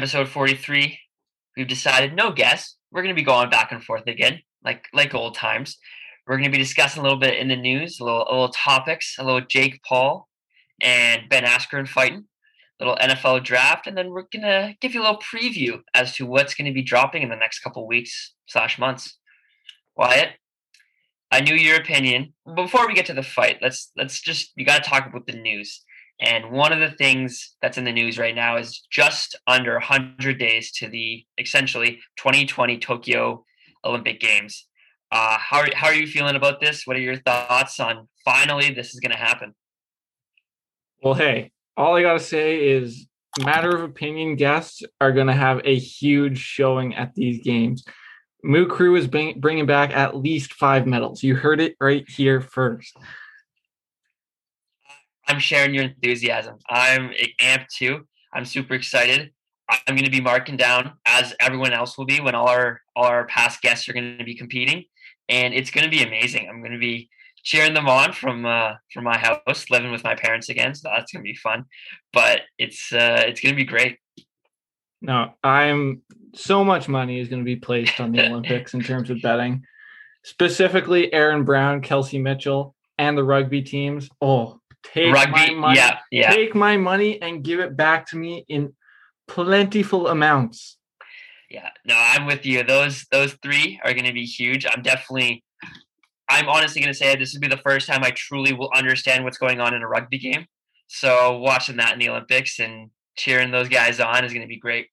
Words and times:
episode 0.00 0.30
43, 0.30 0.98
we've 1.58 1.68
decided 1.68 2.14
no 2.14 2.32
guests. 2.32 2.78
We're 2.90 3.02
going 3.02 3.14
to 3.14 3.20
be 3.20 3.22
going 3.22 3.50
back 3.50 3.70
and 3.70 3.84
forth 3.84 4.06
again, 4.06 4.40
like 4.64 4.86
like 4.94 5.14
old 5.14 5.34
times. 5.34 5.76
We're 6.26 6.38
going 6.38 6.50
to 6.50 6.50
be 6.50 6.56
discussing 6.56 7.00
a 7.00 7.02
little 7.02 7.18
bit 7.18 7.38
in 7.38 7.48
the 7.48 7.56
news, 7.56 8.00
a 8.00 8.04
little, 8.04 8.22
a 8.22 8.32
little 8.32 8.48
topics, 8.48 9.16
a 9.18 9.24
little 9.24 9.42
Jake 9.42 9.82
Paul 9.86 10.26
and 10.80 11.28
Ben 11.28 11.44
Askren 11.44 11.86
fighting, 11.86 12.24
a 12.80 12.82
little 12.82 12.96
NFL 12.96 13.44
draft, 13.44 13.86
and 13.86 13.94
then 13.94 14.08
we're 14.08 14.24
going 14.32 14.40
to 14.40 14.74
give 14.80 14.94
you 14.94 15.02
a 15.02 15.04
little 15.04 15.20
preview 15.20 15.82
as 15.92 16.14
to 16.14 16.24
what's 16.24 16.54
going 16.54 16.64
to 16.64 16.72
be 16.72 16.82
dropping 16.82 17.22
in 17.22 17.28
the 17.28 17.36
next 17.36 17.58
couple 17.58 17.86
weeks 17.86 18.32
slash 18.46 18.78
months. 18.78 19.18
Wyatt, 19.96 20.30
I 21.30 21.42
knew 21.42 21.54
your 21.54 21.76
opinion. 21.76 22.32
Before 22.56 22.86
we 22.86 22.94
get 22.94 23.04
to 23.06 23.12
the 23.12 23.22
fight, 23.22 23.58
let's 23.60 23.92
let's 23.98 24.18
just 24.22 24.52
you 24.56 24.64
got 24.64 24.82
to 24.82 24.88
talk 24.88 25.06
about 25.06 25.26
the 25.26 25.38
news. 25.38 25.84
And 26.20 26.50
one 26.50 26.72
of 26.72 26.80
the 26.80 26.90
things 26.96 27.56
that's 27.62 27.78
in 27.78 27.84
the 27.84 27.92
news 27.92 28.18
right 28.18 28.34
now 28.34 28.58
is 28.58 28.86
just 28.90 29.38
under 29.46 29.74
100 29.74 30.38
days 30.38 30.70
to 30.72 30.88
the 30.88 31.24
essentially 31.38 31.98
2020 32.16 32.78
Tokyo 32.78 33.44
Olympic 33.84 34.20
Games. 34.20 34.66
Uh, 35.10 35.38
how, 35.38 35.64
how 35.74 35.88
are 35.88 35.94
you 35.94 36.06
feeling 36.06 36.36
about 36.36 36.60
this? 36.60 36.86
What 36.86 36.96
are 36.96 37.00
your 37.00 37.16
thoughts 37.16 37.80
on 37.80 38.06
finally 38.24 38.72
this 38.72 38.92
is 38.92 39.00
going 39.00 39.12
to 39.12 39.18
happen? 39.18 39.54
Well, 41.02 41.14
hey, 41.14 41.52
all 41.76 41.96
I 41.96 42.02
got 42.02 42.12
to 42.12 42.20
say 42.20 42.68
is 42.68 43.06
matter 43.42 43.74
of 43.74 43.82
opinion 43.82 44.36
guests 44.36 44.82
are 45.00 45.12
going 45.12 45.28
to 45.28 45.32
have 45.32 45.62
a 45.64 45.78
huge 45.78 46.38
showing 46.38 46.94
at 46.94 47.14
these 47.14 47.42
games. 47.42 47.84
Moo 48.42 48.66
Crew 48.66 48.96
is 48.96 49.06
bring, 49.06 49.40
bringing 49.40 49.66
back 49.66 49.90
at 49.90 50.16
least 50.16 50.54
five 50.54 50.86
medals. 50.86 51.22
You 51.22 51.36
heard 51.36 51.60
it 51.60 51.76
right 51.80 52.08
here 52.08 52.40
first. 52.40 52.96
I'm 55.30 55.38
sharing 55.38 55.72
your 55.72 55.84
enthusiasm. 55.84 56.56
I'm 56.68 57.12
amped 57.40 57.68
too. 57.68 58.04
I'm 58.34 58.44
super 58.44 58.74
excited. 58.74 59.30
I'm 59.68 59.94
going 59.94 60.04
to 60.04 60.10
be 60.10 60.20
marking 60.20 60.56
down 60.56 60.94
as 61.06 61.32
everyone 61.38 61.72
else 61.72 61.96
will 61.96 62.04
be 62.04 62.18
when 62.18 62.34
all 62.34 62.48
our 62.48 62.80
all 62.96 63.04
our 63.04 63.26
past 63.26 63.62
guests 63.62 63.88
are 63.88 63.92
going 63.92 64.18
to 64.18 64.24
be 64.24 64.34
competing, 64.34 64.86
and 65.28 65.54
it's 65.54 65.70
going 65.70 65.84
to 65.84 65.90
be 65.90 66.02
amazing. 66.02 66.48
I'm 66.48 66.58
going 66.58 66.72
to 66.72 66.78
be 66.78 67.08
cheering 67.44 67.74
them 67.74 67.88
on 67.88 68.12
from 68.12 68.44
uh, 68.44 68.72
from 68.92 69.04
my 69.04 69.16
house, 69.16 69.70
living 69.70 69.92
with 69.92 70.02
my 70.02 70.16
parents 70.16 70.48
again. 70.48 70.74
So 70.74 70.90
that's 70.92 71.12
going 71.12 71.22
to 71.24 71.30
be 71.30 71.36
fun. 71.36 71.66
But 72.12 72.40
it's 72.58 72.92
uh, 72.92 73.22
it's 73.28 73.40
going 73.40 73.54
to 73.54 73.56
be 73.56 73.64
great. 73.64 73.98
No, 75.00 75.34
I'm 75.44 76.02
so 76.34 76.64
much 76.64 76.88
money 76.88 77.20
is 77.20 77.28
going 77.28 77.40
to 77.40 77.44
be 77.44 77.54
placed 77.54 78.00
on 78.00 78.10
the 78.10 78.26
Olympics 78.28 78.74
in 78.74 78.82
terms 78.82 79.10
of 79.10 79.22
betting, 79.22 79.62
specifically 80.24 81.12
Aaron 81.12 81.44
Brown, 81.44 81.82
Kelsey 81.82 82.18
Mitchell, 82.18 82.74
and 82.98 83.16
the 83.16 83.22
rugby 83.22 83.62
teams. 83.62 84.08
Oh, 84.20 84.59
take 84.82 85.12
Rugby, 85.12 85.32
my 85.32 85.50
money, 85.54 85.76
yeah, 85.78 85.98
yeah. 86.10 86.30
take 86.30 86.54
my 86.54 86.76
money 86.76 87.20
and 87.20 87.42
give 87.44 87.60
it 87.60 87.76
back 87.76 88.06
to 88.08 88.16
me 88.16 88.44
in 88.48 88.74
plentiful 89.28 90.08
amounts. 90.08 90.76
Yeah, 91.48 91.70
no, 91.84 91.94
I'm 91.96 92.26
with 92.26 92.46
you. 92.46 92.62
Those 92.62 93.06
those 93.10 93.36
three 93.42 93.80
are 93.84 93.92
going 93.92 94.06
to 94.06 94.12
be 94.12 94.24
huge. 94.24 94.66
I'm 94.66 94.82
definitely. 94.82 95.44
I'm 96.28 96.48
honestly 96.48 96.80
going 96.80 96.92
to 96.92 96.96
say 96.96 97.16
this 97.16 97.34
will 97.34 97.40
be 97.40 97.48
the 97.48 97.56
first 97.56 97.88
time 97.88 98.04
I 98.04 98.12
truly 98.12 98.52
will 98.52 98.70
understand 98.72 99.24
what's 99.24 99.38
going 99.38 99.60
on 99.60 99.74
in 99.74 99.82
a 99.82 99.88
rugby 99.88 100.16
game. 100.16 100.46
So 100.86 101.38
watching 101.38 101.76
that 101.78 101.92
in 101.92 101.98
the 101.98 102.08
Olympics 102.08 102.60
and 102.60 102.90
cheering 103.16 103.50
those 103.50 103.68
guys 103.68 103.98
on 103.98 104.24
is 104.24 104.32
going 104.32 104.42
to 104.42 104.48
be 104.48 104.58
great. 104.58 104.86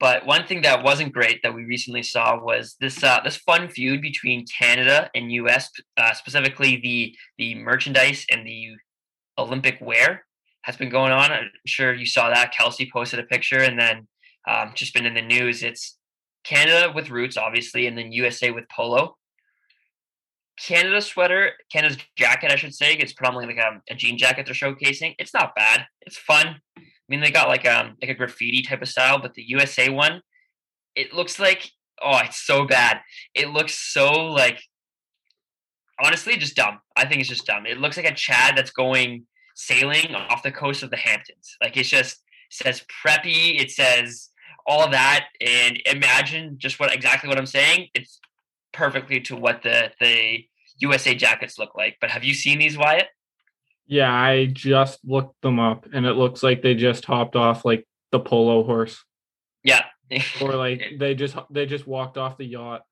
But 0.00 0.24
one 0.24 0.46
thing 0.46 0.62
that 0.62 0.82
wasn't 0.82 1.12
great 1.12 1.42
that 1.42 1.54
we 1.54 1.64
recently 1.64 2.02
saw 2.02 2.42
was 2.42 2.76
this 2.80 3.04
uh, 3.04 3.20
this 3.22 3.36
fun 3.36 3.68
feud 3.68 4.00
between 4.00 4.46
Canada 4.46 5.10
and 5.14 5.30
U.S. 5.32 5.70
Uh, 5.96 6.14
specifically 6.14 6.80
the 6.82 7.14
the 7.38 7.54
merchandise 7.56 8.24
and 8.30 8.46
the 8.46 8.70
Olympic 9.38 9.78
wear 9.80 10.24
has 10.62 10.76
been 10.76 10.88
going 10.88 11.12
on. 11.12 11.30
I'm 11.30 11.50
sure 11.66 11.94
you 11.94 12.06
saw 12.06 12.30
that. 12.30 12.54
Kelsey 12.56 12.90
posted 12.90 13.20
a 13.20 13.24
picture, 13.24 13.60
and 13.60 13.78
then 13.78 14.08
um, 14.48 14.72
just 14.74 14.94
been 14.94 15.06
in 15.06 15.14
the 15.14 15.22
news. 15.22 15.62
It's 15.62 15.98
Canada 16.44 16.92
with 16.94 17.10
roots, 17.10 17.36
obviously, 17.36 17.86
and 17.86 17.96
then 17.96 18.10
USA 18.10 18.50
with 18.50 18.64
polo. 18.74 19.16
Canada 20.58 21.00
sweater, 21.00 21.52
Canada's 21.72 21.96
jacket, 22.16 22.52
I 22.52 22.56
should 22.56 22.74
say, 22.74 22.92
it's 22.94 23.14
predominantly 23.14 23.54
like 23.54 23.64
a, 23.64 23.92
a 23.92 23.96
jean 23.96 24.18
jacket 24.18 24.44
they're 24.44 24.54
showcasing. 24.54 25.14
It's 25.18 25.32
not 25.32 25.54
bad. 25.54 25.86
It's 26.02 26.18
fun. 26.18 26.60
I 27.10 27.12
mean, 27.12 27.20
they 27.20 27.32
got 27.32 27.48
like 27.48 27.66
um 27.66 27.96
like 28.00 28.10
a 28.10 28.14
graffiti 28.14 28.62
type 28.62 28.82
of 28.82 28.88
style, 28.88 29.18
but 29.20 29.34
the 29.34 29.42
USA 29.48 29.88
one, 29.88 30.22
it 30.94 31.12
looks 31.12 31.38
like 31.40 31.70
oh, 32.02 32.20
it's 32.24 32.40
so 32.40 32.64
bad. 32.64 33.00
It 33.34 33.50
looks 33.50 33.74
so 33.74 34.12
like 34.12 34.62
honestly 36.02 36.36
just 36.36 36.54
dumb. 36.54 36.78
I 36.96 37.06
think 37.06 37.20
it's 37.20 37.28
just 37.28 37.46
dumb. 37.46 37.66
It 37.66 37.78
looks 37.78 37.96
like 37.96 38.06
a 38.06 38.14
Chad 38.14 38.56
that's 38.56 38.70
going 38.70 39.26
sailing 39.54 40.14
off 40.14 40.42
the 40.42 40.52
coast 40.52 40.82
of 40.82 40.90
the 40.90 40.96
Hamptons. 40.96 41.56
Like 41.60 41.76
it's 41.76 41.88
just 41.88 42.22
says 42.50 42.84
preppy. 43.04 43.60
It 43.60 43.72
says 43.72 44.28
all 44.66 44.88
that, 44.90 45.26
and 45.40 45.80
imagine 45.86 46.58
just 46.58 46.78
what 46.78 46.94
exactly 46.94 47.28
what 47.28 47.38
I'm 47.38 47.46
saying. 47.46 47.88
It's 47.94 48.20
perfectly 48.72 49.20
to 49.22 49.36
what 49.36 49.62
the 49.62 49.90
the 50.00 50.44
USA 50.78 51.14
jackets 51.14 51.58
look 51.58 51.74
like. 51.74 51.96
But 52.00 52.10
have 52.10 52.22
you 52.22 52.34
seen 52.34 52.58
these, 52.58 52.78
Wyatt? 52.78 53.08
Yeah, 53.90 54.12
I 54.14 54.46
just 54.46 55.00
looked 55.04 55.42
them 55.42 55.58
up, 55.58 55.86
and 55.92 56.06
it 56.06 56.12
looks 56.12 56.44
like 56.44 56.62
they 56.62 56.74
just 56.76 57.04
hopped 57.04 57.34
off 57.34 57.64
like 57.64 57.86
the 58.12 58.20
polo 58.20 58.62
horse, 58.62 59.04
Yeah. 59.64 59.84
or 60.40 60.54
like 60.54 60.80
they 60.98 61.14
just 61.16 61.36
they 61.50 61.66
just 61.66 61.86
walked 61.88 62.16
off 62.16 62.38
the 62.38 62.44
yacht. 62.46 62.82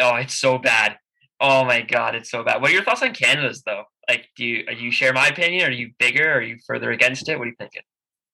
oh, 0.00 0.16
it's 0.16 0.34
so 0.34 0.58
bad. 0.58 0.98
Oh 1.40 1.64
my 1.64 1.80
god, 1.82 2.14
it's 2.16 2.30
so 2.30 2.42
bad. 2.42 2.60
What 2.60 2.70
are 2.70 2.74
your 2.74 2.82
thoughts 2.84 3.02
on 3.02 3.12
Canada's 3.14 3.62
though? 3.64 3.84
Like, 4.08 4.28
do 4.36 4.44
you 4.44 4.64
uh, 4.66 4.72
are 4.72 4.74
you 4.74 4.90
share 4.90 5.12
my 5.12 5.28
opinion? 5.28 5.64
Are 5.68 5.72
you 5.72 5.92
bigger? 5.98 6.32
Are 6.32 6.42
you 6.42 6.56
further 6.66 6.90
against 6.90 7.28
it? 7.28 7.38
What 7.38 7.44
are 7.44 7.50
you 7.50 7.56
thinking? 7.58 7.82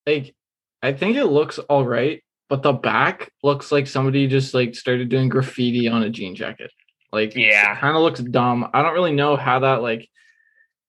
Like, 0.06 0.34
I 0.82 0.92
think 0.94 1.16
it 1.16 1.26
looks 1.26 1.58
all 1.58 1.84
right, 1.84 2.22
but 2.48 2.62
the 2.62 2.72
back 2.72 3.30
looks 3.42 3.70
like 3.70 3.86
somebody 3.86 4.26
just 4.28 4.54
like 4.54 4.74
started 4.74 5.08
doing 5.10 5.28
graffiti 5.28 5.88
on 5.88 6.02
a 6.02 6.08
jean 6.10 6.34
jacket. 6.34 6.70
Like, 7.12 7.34
Yeah. 7.34 7.76
kind 7.78 7.96
of 7.96 8.02
looks 8.02 8.20
dumb. 8.20 8.68
I 8.72 8.82
don't 8.82 8.94
really 8.94 9.12
know 9.12 9.36
how 9.36 9.58
that 9.60 9.82
like 9.82 10.08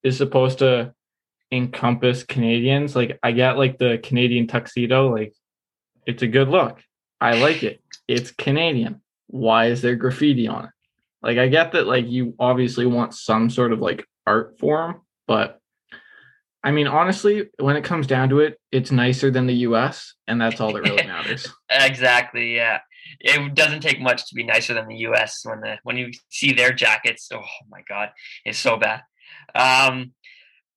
is 0.04 0.16
supposed 0.16 0.58
to 0.60 0.94
encompass 1.50 2.22
Canadians. 2.22 2.94
Like, 2.94 3.18
I 3.22 3.32
get 3.32 3.58
like 3.58 3.78
the 3.78 3.98
Canadian 4.02 4.46
tuxedo, 4.46 5.12
like 5.12 5.34
it's 6.06 6.22
a 6.22 6.28
good 6.28 6.48
look. 6.48 6.80
I 7.20 7.40
like 7.40 7.62
it. 7.62 7.82
It's 8.06 8.30
Canadian. 8.30 9.00
Why 9.28 9.66
is 9.66 9.82
there 9.82 9.96
graffiti 9.96 10.46
on 10.46 10.66
it? 10.66 10.70
Like, 11.22 11.38
I 11.38 11.48
get 11.48 11.72
that 11.72 11.86
like 11.86 12.06
you 12.06 12.34
obviously 12.38 12.86
want 12.86 13.14
some 13.14 13.48
sort 13.50 13.72
of 13.72 13.80
like 13.80 14.06
art 14.26 14.58
form, 14.58 15.00
but 15.26 15.58
I 16.62 16.70
mean, 16.70 16.86
honestly, 16.86 17.50
when 17.58 17.76
it 17.76 17.84
comes 17.84 18.06
down 18.06 18.30
to 18.30 18.40
it, 18.40 18.58
it's 18.72 18.90
nicer 18.90 19.30
than 19.30 19.46
the 19.46 19.54
US, 19.68 20.14
and 20.26 20.40
that's 20.40 20.60
all 20.60 20.72
that 20.72 20.82
really 20.82 21.06
matters. 21.06 21.46
Exactly. 21.70 22.56
Yeah. 22.56 22.80
It 23.20 23.54
doesn't 23.54 23.80
take 23.80 24.00
much 24.00 24.28
to 24.28 24.34
be 24.34 24.44
nicer 24.44 24.72
than 24.72 24.88
the 24.88 24.96
U.S. 24.96 25.40
when 25.44 25.60
the 25.60 25.78
when 25.82 25.96
you 25.96 26.10
see 26.30 26.52
their 26.52 26.72
jackets. 26.72 27.28
Oh 27.32 27.42
my 27.68 27.82
God, 27.88 28.10
it's 28.44 28.58
so 28.58 28.76
bad. 28.76 29.02
Um, 29.54 30.12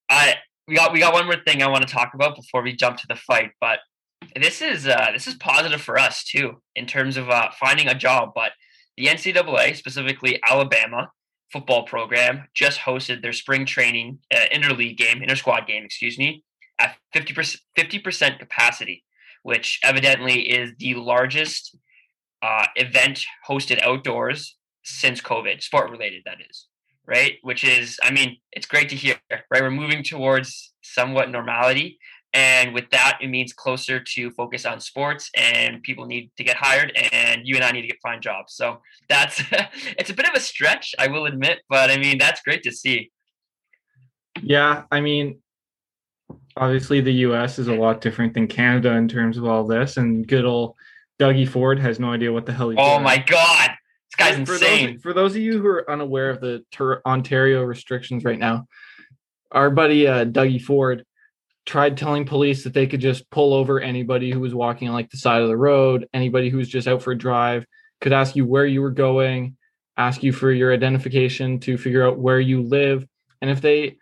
I 0.09 0.35
we 0.68 0.75
got 0.75 0.94
we 0.94 1.00
got 1.00 1.13
one 1.13 1.25
more 1.25 1.41
thing 1.45 1.63
I 1.63 1.68
want 1.68 1.88
to 1.88 1.94
talk 1.94 2.13
about 2.13 2.35
before 2.35 2.62
we 2.62 2.75
jump 2.75 2.97
to 2.97 3.07
the 3.07 3.16
fight, 3.16 3.51
but 3.59 3.79
this 4.35 4.62
is 4.62 4.88
uh, 4.88 5.09
this 5.13 5.28
is 5.28 5.35
positive 5.35 5.81
for 5.81 5.97
us 5.97 6.23
too 6.23 6.62
in 6.75 6.85
terms 6.85 7.18
of 7.18 7.29
uh, 7.29 7.50
finding 7.59 7.88
a 7.88 7.95
job. 7.95 8.31
But 8.35 8.51
the 8.95 9.06
NCAA, 9.06 9.75
specifically 9.75 10.40
Alabama 10.44 11.12
football 11.51 11.84
program, 11.85 12.44
just 12.53 12.79
hosted 12.79 13.22
their 13.22 13.34
spring 13.34 13.66
training 13.66 14.19
uh, 14.34 14.45
interleague 14.53 14.97
game, 14.97 15.22
inter 15.22 15.35
squad 15.35 15.68
game, 15.68 15.84
excuse 15.85 16.18
me, 16.18 16.44
at 16.79 16.97
fifty 17.13 17.34
percent 17.34 17.62
fifty 17.75 18.00
percent 18.00 18.39
capacity, 18.39 19.03
which 19.44 19.79
evidently 19.84 20.50
is 20.50 20.74
the 20.78 20.95
largest 20.95 21.78
uh, 22.41 22.66
event 22.75 23.25
hosted 23.47 23.81
outdoors 23.81 24.57
since 24.84 25.22
COVID, 25.22 25.62
sport 25.62 25.91
related, 25.91 26.24
that 26.25 26.38
is, 26.50 26.68
right? 27.07 27.38
Which 27.41 27.63
is, 27.63 28.00
I 28.03 28.12
mean, 28.12 28.38
it's 28.51 28.66
great 28.68 28.90
to 28.90 28.95
hear, 28.95 29.16
right? 29.31 29.62
We're 29.62 29.72
moving 29.72 30.03
towards 30.03 30.73
somewhat 30.84 31.29
normality. 31.31 32.00
And 32.34 32.73
with 32.73 32.90
that, 32.91 33.18
it 33.22 33.29
means 33.29 33.53
closer 33.53 34.00
to 34.00 34.31
focus 34.31 34.66
on 34.66 34.79
sports, 34.81 35.31
and 35.35 35.81
people 35.81 36.06
need 36.06 36.30
to 36.38 36.44
get 36.44 36.57
hired, 36.57 36.92
and 37.12 37.42
you 37.45 37.56
and 37.56 37.63
I 37.63 37.71
need 37.71 37.81
to 37.81 37.88
get 37.88 37.98
find 38.04 38.21
jobs. 38.21 38.54
So 38.54 38.81
that's 39.07 39.42
it's 39.98 40.09
a 40.09 40.13
bit 40.13 40.27
of 40.27 40.36
a 40.36 40.39
stretch, 40.39 40.94
I 41.00 41.07
will 41.07 41.25
admit, 41.25 41.59
but 41.69 41.89
I 41.89 41.98
mean 41.98 42.18
that's 42.18 42.42
great 42.42 42.63
to 42.63 42.71
see. 42.71 43.12
Yeah, 44.44 44.83
I 44.92 45.00
mean, 45.00 45.39
obviously 46.57 47.01
the 47.01 47.13
US 47.13 47.59
is 47.59 47.69
a 47.69 47.74
lot 47.74 48.01
different 48.01 48.33
than 48.33 48.48
Canada 48.48 48.92
in 48.92 49.07
terms 49.07 49.38
of 49.38 49.45
all 49.45 49.65
this, 49.65 49.98
and 49.98 50.27
good 50.27 50.45
old 50.45 50.75
Dougie 51.19 51.48
Ford 51.48 51.80
has 51.80 52.00
no 52.00 52.12
idea 52.12 52.31
what 52.31 52.45
the 52.45 52.54
hell 52.54 52.69
he's 52.69 52.77
Oh 52.80 52.95
doing. 52.95 53.04
my 53.04 53.18
god, 53.18 53.71
guy's 54.18 54.48
for 54.48 54.54
insane. 54.54 54.94
Those, 54.94 55.02
for 55.02 55.14
those 55.14 55.36
of 55.36 55.42
you 55.42 55.60
who 55.62 55.68
are 55.68 55.90
unaware 55.90 56.30
of 56.30 56.42
the 56.42 56.64
ter- 56.72 57.02
Ontario 57.06 57.64
restrictions 57.64 58.24
right 58.24 58.40
now, 58.40 58.68
our 59.52 59.69
buddy 59.69 60.08
uh, 60.08 60.25
Dougie 60.25 60.62
Ford 60.62 61.06
tried 61.66 61.98
telling 61.98 62.25
police 62.25 62.64
that 62.64 62.74
they 62.74 62.88
could 62.88 63.02
just 63.02 63.30
pull 63.30 63.54
over 63.54 63.80
anybody 63.80 64.31
who 64.31 64.40
was 64.40 64.56
walking 64.56 64.88
on 64.88 64.94
like 64.94 65.10
the 65.10 65.18
side 65.18 65.42
of 65.42 65.50
the 65.50 65.58
road, 65.58 66.08
anybody 66.14 66.50
who 66.50 66.58
was 66.58 66.69
just 66.69 66.88
out 66.88 67.02
for 67.02 67.12
a 67.12 67.18
drive, 67.18 67.66
could 68.00 68.14
ask 68.14 68.36
you 68.36 68.46
where 68.46 68.66
you 68.66 68.81
were 68.81 68.92
going, 68.92 69.58
ask 69.98 70.24
you 70.24 70.31
for 70.31 70.52
your 70.52 70.74
identification 70.74 71.60
to 71.60 71.78
figure 71.78 72.08
out 72.08 72.19
where 72.19 72.40
you 72.40 72.62
live, 72.62 73.06
and 73.42 73.52
if 73.52 73.62
they 73.62 73.98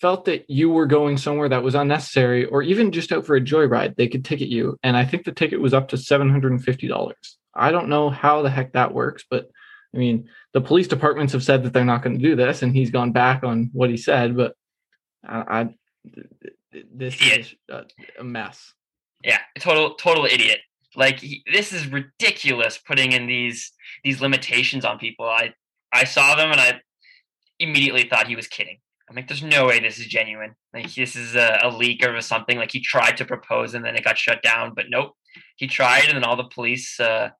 felt 0.00 0.26
that 0.26 0.48
you 0.48 0.68
were 0.68 0.86
going 0.86 1.16
somewhere 1.16 1.48
that 1.48 1.62
was 1.62 1.74
unnecessary 1.74 2.44
or 2.44 2.62
even 2.62 2.92
just 2.92 3.12
out 3.12 3.24
for 3.24 3.36
a 3.36 3.40
joyride, 3.40 3.96
they 3.96 4.08
could 4.08 4.24
ticket 4.24 4.48
you. 4.48 4.76
And 4.82 4.96
I 4.96 5.04
think 5.04 5.24
the 5.24 5.32
ticket 5.32 5.60
was 5.60 5.72
up 5.72 5.88
to 5.88 5.96
$750. 5.96 7.12
I 7.54 7.72
don't 7.72 7.88
know 7.88 8.10
how 8.10 8.42
the 8.42 8.50
heck 8.50 8.72
that 8.72 8.92
works, 8.92 9.24
but 9.28 9.48
I 9.96 9.98
mean, 9.98 10.28
the 10.52 10.60
police 10.60 10.86
departments 10.86 11.32
have 11.32 11.42
said 11.42 11.62
that 11.62 11.72
they're 11.72 11.84
not 11.84 12.02
going 12.02 12.18
to 12.18 12.22
do 12.22 12.36
this, 12.36 12.60
and 12.60 12.76
he's 12.76 12.90
gone 12.90 13.12
back 13.12 13.42
on 13.42 13.70
what 13.72 13.88
he 13.88 13.96
said, 13.96 14.36
but 14.36 14.54
I, 15.26 15.38
I 15.60 15.74
this 16.94 17.20
is 17.22 17.54
a, 17.70 17.84
a 18.18 18.24
mess. 18.24 18.74
Yeah, 19.24 19.38
total 19.58 19.94
total 19.94 20.26
idiot. 20.26 20.58
Like 20.94 21.20
he, 21.20 21.42
this 21.50 21.72
is 21.72 21.90
ridiculous 21.90 22.78
putting 22.78 23.12
in 23.12 23.26
these 23.26 23.72
these 24.04 24.20
limitations 24.20 24.84
on 24.84 24.98
people. 24.98 25.26
I 25.26 25.54
I 25.92 26.04
saw 26.04 26.36
them 26.36 26.52
and 26.52 26.60
I 26.60 26.80
immediately 27.58 28.06
thought 28.08 28.28
he 28.28 28.36
was 28.36 28.46
kidding. 28.46 28.78
I'm 29.08 29.16
like, 29.16 29.28
there's 29.28 29.42
no 29.42 29.66
way 29.66 29.80
this 29.80 29.98
is 29.98 30.06
genuine. 30.06 30.54
Like 30.74 30.92
this 30.94 31.16
is 31.16 31.36
a, 31.36 31.60
a 31.62 31.70
leak 31.70 32.06
or 32.06 32.20
something. 32.20 32.58
Like 32.58 32.72
he 32.72 32.80
tried 32.80 33.16
to 33.16 33.24
propose 33.24 33.72
and 33.72 33.84
then 33.84 33.96
it 33.96 34.04
got 34.04 34.18
shut 34.18 34.42
down. 34.42 34.74
But 34.74 34.86
nope, 34.90 35.12
he 35.56 35.66
tried, 35.66 36.04
and 36.04 36.16
then 36.16 36.24
all 36.24 36.36
the 36.36 36.44
police 36.44 37.00
uh, 37.00 37.30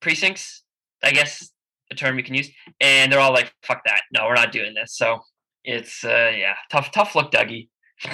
precincts, 0.00 0.62
I 1.02 1.10
guess 1.10 1.49
the 1.90 1.96
term 1.96 2.16
you 2.16 2.24
can 2.24 2.34
use, 2.34 2.50
and 2.80 3.12
they're 3.12 3.20
all 3.20 3.32
like, 3.32 3.52
"Fuck 3.62 3.82
that! 3.84 4.02
No, 4.12 4.26
we're 4.26 4.34
not 4.34 4.52
doing 4.52 4.74
this." 4.74 4.96
So 4.96 5.20
it's 5.64 6.04
uh, 6.04 6.32
yeah, 6.34 6.54
tough, 6.70 6.90
tough 6.92 7.14
look, 7.14 7.30
Dougie. 7.32 7.68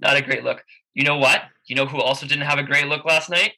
not 0.00 0.16
a 0.16 0.22
great 0.22 0.44
look. 0.44 0.62
You 0.94 1.04
know 1.04 1.18
what? 1.18 1.42
You 1.66 1.76
know 1.76 1.86
who 1.86 2.00
also 2.00 2.26
didn't 2.26 2.46
have 2.46 2.58
a 2.58 2.62
great 2.62 2.86
look 2.86 3.04
last 3.04 3.30
night? 3.30 3.52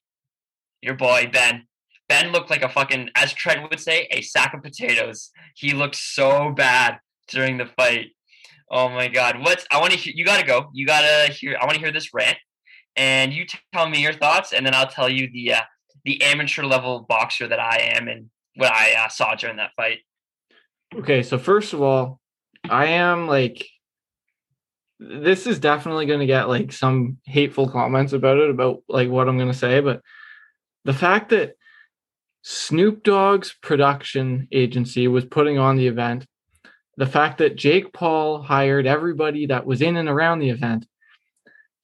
Your 0.83 0.95
boy 0.95 1.29
Ben. 1.33 1.67
Ben 2.09 2.33
looked 2.33 2.51
like 2.51 2.63
a 2.63 2.69
fucking, 2.69 3.11
as 3.17 3.33
Trent 3.33 3.69
would 3.69 3.81
say, 3.81 4.07
a 4.11 4.21
sack 4.21 4.53
of 4.55 4.63
potatoes. 4.63 5.31
He 5.57 5.73
looked 5.73 5.97
so 5.97 6.51
bad 6.51 6.99
during 7.29 7.57
the 7.57 7.67
fight. 7.67 8.09
Oh 8.71 8.89
my 8.89 9.09
god. 9.09 9.41
What's 9.41 9.67
I 9.71 9.81
want 9.81 9.93
to 9.93 9.99
hear 9.99 10.13
you 10.15 10.25
gotta 10.25 10.47
go. 10.47 10.71
You 10.73 10.87
gotta 10.87 11.33
hear 11.33 11.57
I 11.61 11.65
want 11.65 11.75
to 11.75 11.81
hear 11.81 11.93
this 11.93 12.13
rant. 12.13 12.37
And 12.97 13.33
you 13.33 13.45
tell 13.73 13.89
me 13.89 14.01
your 14.01 14.13
thoughts, 14.13 14.53
and 14.53 14.65
then 14.65 14.75
I'll 14.75 14.87
tell 14.87 15.09
you 15.09 15.29
the 15.33 15.55
uh, 15.55 15.63
the 16.05 16.23
amateur 16.23 16.65
level 16.65 17.07
boxer 17.09 17.49
that 17.49 17.61
I 17.61 17.93
am 17.95 18.09
and 18.09 18.31
what 18.57 18.73
I 18.73 18.95
uh, 19.05 19.09
saw 19.09 19.35
during 19.35 19.57
that 19.57 19.73
fight. 19.77 20.01
Okay, 20.95 21.23
so 21.23 21.39
first 21.39 21.73
of 21.73 21.83
all, 21.83 22.21
I 22.69 22.87
am 22.87 23.27
like 23.27 23.67
this 25.01 25.47
is 25.47 25.59
definitely 25.59 26.07
going 26.07 26.21
to 26.21 26.27
get 26.27 26.49
like 26.49 26.73
some 26.73 27.19
hateful 27.25 27.69
comments 27.69 28.13
about 28.13 28.39
it 28.39 28.49
about 28.49 28.83
like 28.89 29.09
what 29.09 29.29
I'm 29.29 29.37
going 29.37 29.51
to 29.51 29.59
say, 29.59 29.81
but 29.81 30.01
the 30.85 30.93
fact 30.93 31.31
that 31.31 31.57
Snoop 32.43 33.03
Dogg's 33.03 33.55
production 33.63 34.49
agency 34.53 35.09
was 35.09 35.25
putting 35.25 35.59
on 35.59 35.77
the 35.77 35.87
event, 35.87 36.27
the 36.97 37.07
fact 37.07 37.39
that 37.39 37.57
Jake 37.57 37.93
Paul 37.93 38.43
hired 38.43 38.87
everybody 38.87 39.47
that 39.47 39.67
was 39.67 39.83
in 39.83 39.97
and 39.97 40.09
around 40.09 40.39
the 40.39 40.51
event, 40.51 40.87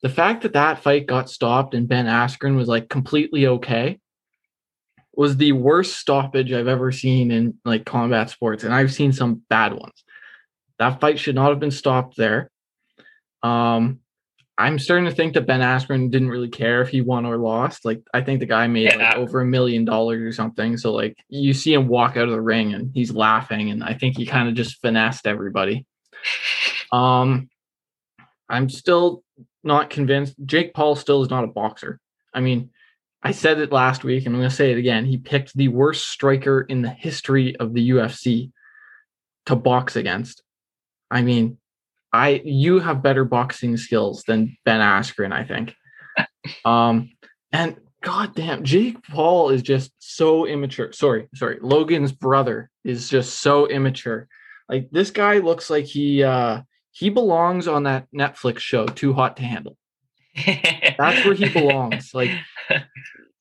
the 0.02 0.08
fact 0.08 0.42
that 0.42 0.52
that 0.52 0.82
fight 0.82 1.06
got 1.06 1.30
stopped 1.30 1.74
and 1.74 1.88
Ben 1.88 2.06
Askren 2.06 2.56
was 2.56 2.68
like 2.68 2.88
completely 2.88 3.46
okay 3.46 3.99
was 5.20 5.36
the 5.36 5.52
worst 5.52 5.98
stoppage 5.98 6.50
I've 6.50 6.66
ever 6.66 6.90
seen 6.90 7.30
in 7.30 7.58
like 7.66 7.84
combat 7.84 8.30
sports, 8.30 8.64
and 8.64 8.72
I've 8.72 8.90
seen 8.90 9.12
some 9.12 9.42
bad 9.50 9.74
ones. 9.74 10.02
That 10.78 10.98
fight 10.98 11.18
should 11.18 11.34
not 11.34 11.50
have 11.50 11.60
been 11.60 11.70
stopped 11.70 12.16
there. 12.16 12.50
Um, 13.42 14.00
I'm 14.56 14.78
starting 14.78 15.04
to 15.04 15.14
think 15.14 15.34
that 15.34 15.46
Ben 15.46 15.60
Askren 15.60 16.10
didn't 16.10 16.30
really 16.30 16.48
care 16.48 16.80
if 16.80 16.88
he 16.88 17.02
won 17.02 17.26
or 17.26 17.36
lost. 17.36 17.84
Like, 17.84 18.00
I 18.14 18.22
think 18.22 18.40
the 18.40 18.46
guy 18.46 18.66
made 18.66 18.94
yeah. 18.94 19.10
like 19.10 19.16
over 19.18 19.42
a 19.42 19.44
million 19.44 19.84
dollars 19.84 20.22
or 20.22 20.32
something. 20.32 20.78
So, 20.78 20.90
like, 20.94 21.18
you 21.28 21.52
see 21.52 21.74
him 21.74 21.86
walk 21.86 22.16
out 22.16 22.28
of 22.28 22.30
the 22.30 22.40
ring 22.40 22.72
and 22.72 22.90
he's 22.94 23.12
laughing, 23.12 23.68
and 23.70 23.84
I 23.84 23.92
think 23.92 24.16
he 24.16 24.24
kind 24.24 24.48
of 24.48 24.54
just 24.54 24.80
finessed 24.80 25.26
everybody. 25.26 25.84
Um, 26.92 27.48
I'm 28.48 28.68
still 28.68 29.22
not 29.62 29.90
convinced. 29.90 30.34
Jake 30.44 30.74
Paul 30.74 30.96
still 30.96 31.22
is 31.22 31.30
not 31.30 31.44
a 31.44 31.46
boxer. 31.46 32.00
I 32.34 32.40
mean, 32.40 32.70
I 33.22 33.32
said 33.32 33.58
it 33.58 33.72
last 33.72 34.02
week, 34.02 34.24
and 34.24 34.34
I'm 34.34 34.40
going 34.40 34.50
to 34.50 34.56
say 34.56 34.72
it 34.72 34.78
again. 34.78 35.04
He 35.04 35.18
picked 35.18 35.54
the 35.54 35.68
worst 35.68 36.08
striker 36.08 36.62
in 36.62 36.82
the 36.82 36.88
history 36.88 37.54
of 37.56 37.74
the 37.74 37.90
UFC 37.90 38.50
to 39.46 39.56
box 39.56 39.96
against. 39.96 40.42
I 41.10 41.22
mean, 41.22 41.58
I 42.12 42.40
you 42.44 42.78
have 42.78 43.02
better 43.02 43.24
boxing 43.24 43.76
skills 43.76 44.24
than 44.26 44.56
Ben 44.64 44.80
Askren, 44.80 45.32
I 45.32 45.44
think. 45.44 45.74
um, 46.64 47.10
and 47.52 47.76
goddamn, 48.02 48.64
Jake 48.64 49.02
Paul 49.04 49.50
is 49.50 49.62
just 49.62 49.92
so 49.98 50.46
immature. 50.46 50.92
Sorry, 50.92 51.28
sorry. 51.34 51.58
Logan's 51.60 52.12
brother 52.12 52.70
is 52.84 53.08
just 53.08 53.40
so 53.40 53.66
immature. 53.66 54.28
Like 54.68 54.90
this 54.90 55.10
guy 55.10 55.38
looks 55.38 55.68
like 55.68 55.84
he 55.84 56.22
uh 56.22 56.62
he 56.92 57.10
belongs 57.10 57.68
on 57.68 57.84
that 57.84 58.06
Netflix 58.14 58.60
show, 58.60 58.86
Too 58.86 59.12
Hot 59.12 59.36
to 59.36 59.42
Handle. 59.42 59.76
That's 60.46 61.24
where 61.24 61.34
he 61.34 61.48
belongs. 61.48 62.10
Like 62.14 62.30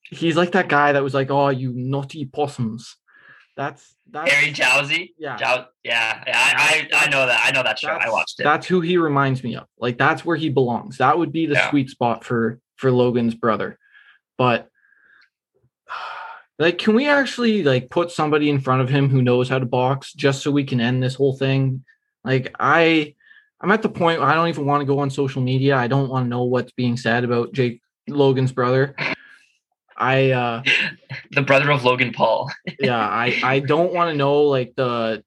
he's 0.09 0.35
like 0.35 0.51
that 0.51 0.67
guy 0.67 0.91
that 0.91 1.03
was 1.03 1.13
like, 1.13 1.29
"Oh, 1.29 1.49
you 1.49 1.71
naughty 1.73 2.25
possums." 2.25 2.95
That's 3.55 3.95
that's 4.09 4.31
Harry 4.31 4.53
Jowsey. 4.53 5.13
Yeah, 5.17 5.37
Jow- 5.37 5.65
yeah, 5.83 6.23
yeah. 6.25 6.33
I, 6.35 6.87
I, 6.93 7.05
I 7.05 7.09
know 7.09 7.25
that. 7.25 7.41
I 7.45 7.51
know 7.51 7.63
that 7.63 7.79
show. 7.79 7.89
I 7.89 8.09
watched 8.09 8.39
it. 8.39 8.43
That's 8.43 8.65
who 8.65 8.81
he 8.81 8.97
reminds 8.97 9.43
me 9.43 9.55
of. 9.55 9.67
Like 9.77 9.97
that's 9.97 10.23
where 10.23 10.37
he 10.37 10.49
belongs. 10.49 10.97
That 10.97 11.17
would 11.17 11.31
be 11.31 11.45
the 11.45 11.55
yeah. 11.55 11.69
sweet 11.69 11.89
spot 11.89 12.23
for 12.23 12.59
for 12.77 12.91
Logan's 12.91 13.35
brother. 13.35 13.77
But 14.37 14.69
like, 16.57 16.77
can 16.77 16.95
we 16.95 17.07
actually 17.07 17.63
like 17.63 17.89
put 17.89 18.11
somebody 18.11 18.49
in 18.49 18.61
front 18.61 18.81
of 18.81 18.89
him 18.89 19.09
who 19.09 19.21
knows 19.21 19.49
how 19.49 19.59
to 19.59 19.65
box 19.65 20.13
just 20.13 20.41
so 20.41 20.51
we 20.51 20.63
can 20.63 20.79
end 20.79 21.03
this 21.03 21.15
whole 21.15 21.35
thing? 21.35 21.83
Like 22.23 22.55
I. 22.59 23.15
I'm 23.61 23.71
at 23.71 23.81
the 23.81 23.89
point 23.89 24.21
I 24.21 24.35
don't 24.35 24.47
even 24.47 24.65
want 24.65 24.79
to 24.79 24.85
go 24.85 24.99
on 24.99 25.09
social 25.09 25.41
media. 25.41 25.75
I 25.75 25.87
don't 25.87 26.09
want 26.09 26.23
to 26.23 26.29
know 26.29 26.43
what's 26.43 26.71
being 26.71 26.95
said 26.95 27.25
about 27.25 27.51
Jake 27.51 27.81
Logan's 28.07 28.53
brother. 28.53 28.95
I 29.99 30.31
uh 30.31 30.63
the 31.31 31.41
brother 31.41 31.69
of 31.71 31.83
Logan 31.83 32.13
Paul. 32.13 32.51
yeah, 32.79 32.97
I 32.97 33.39
I 33.43 33.59
don't 33.59 33.93
want 33.93 34.11
to 34.11 34.17
know 34.17 34.43
like 34.43 34.73
the 34.75 35.23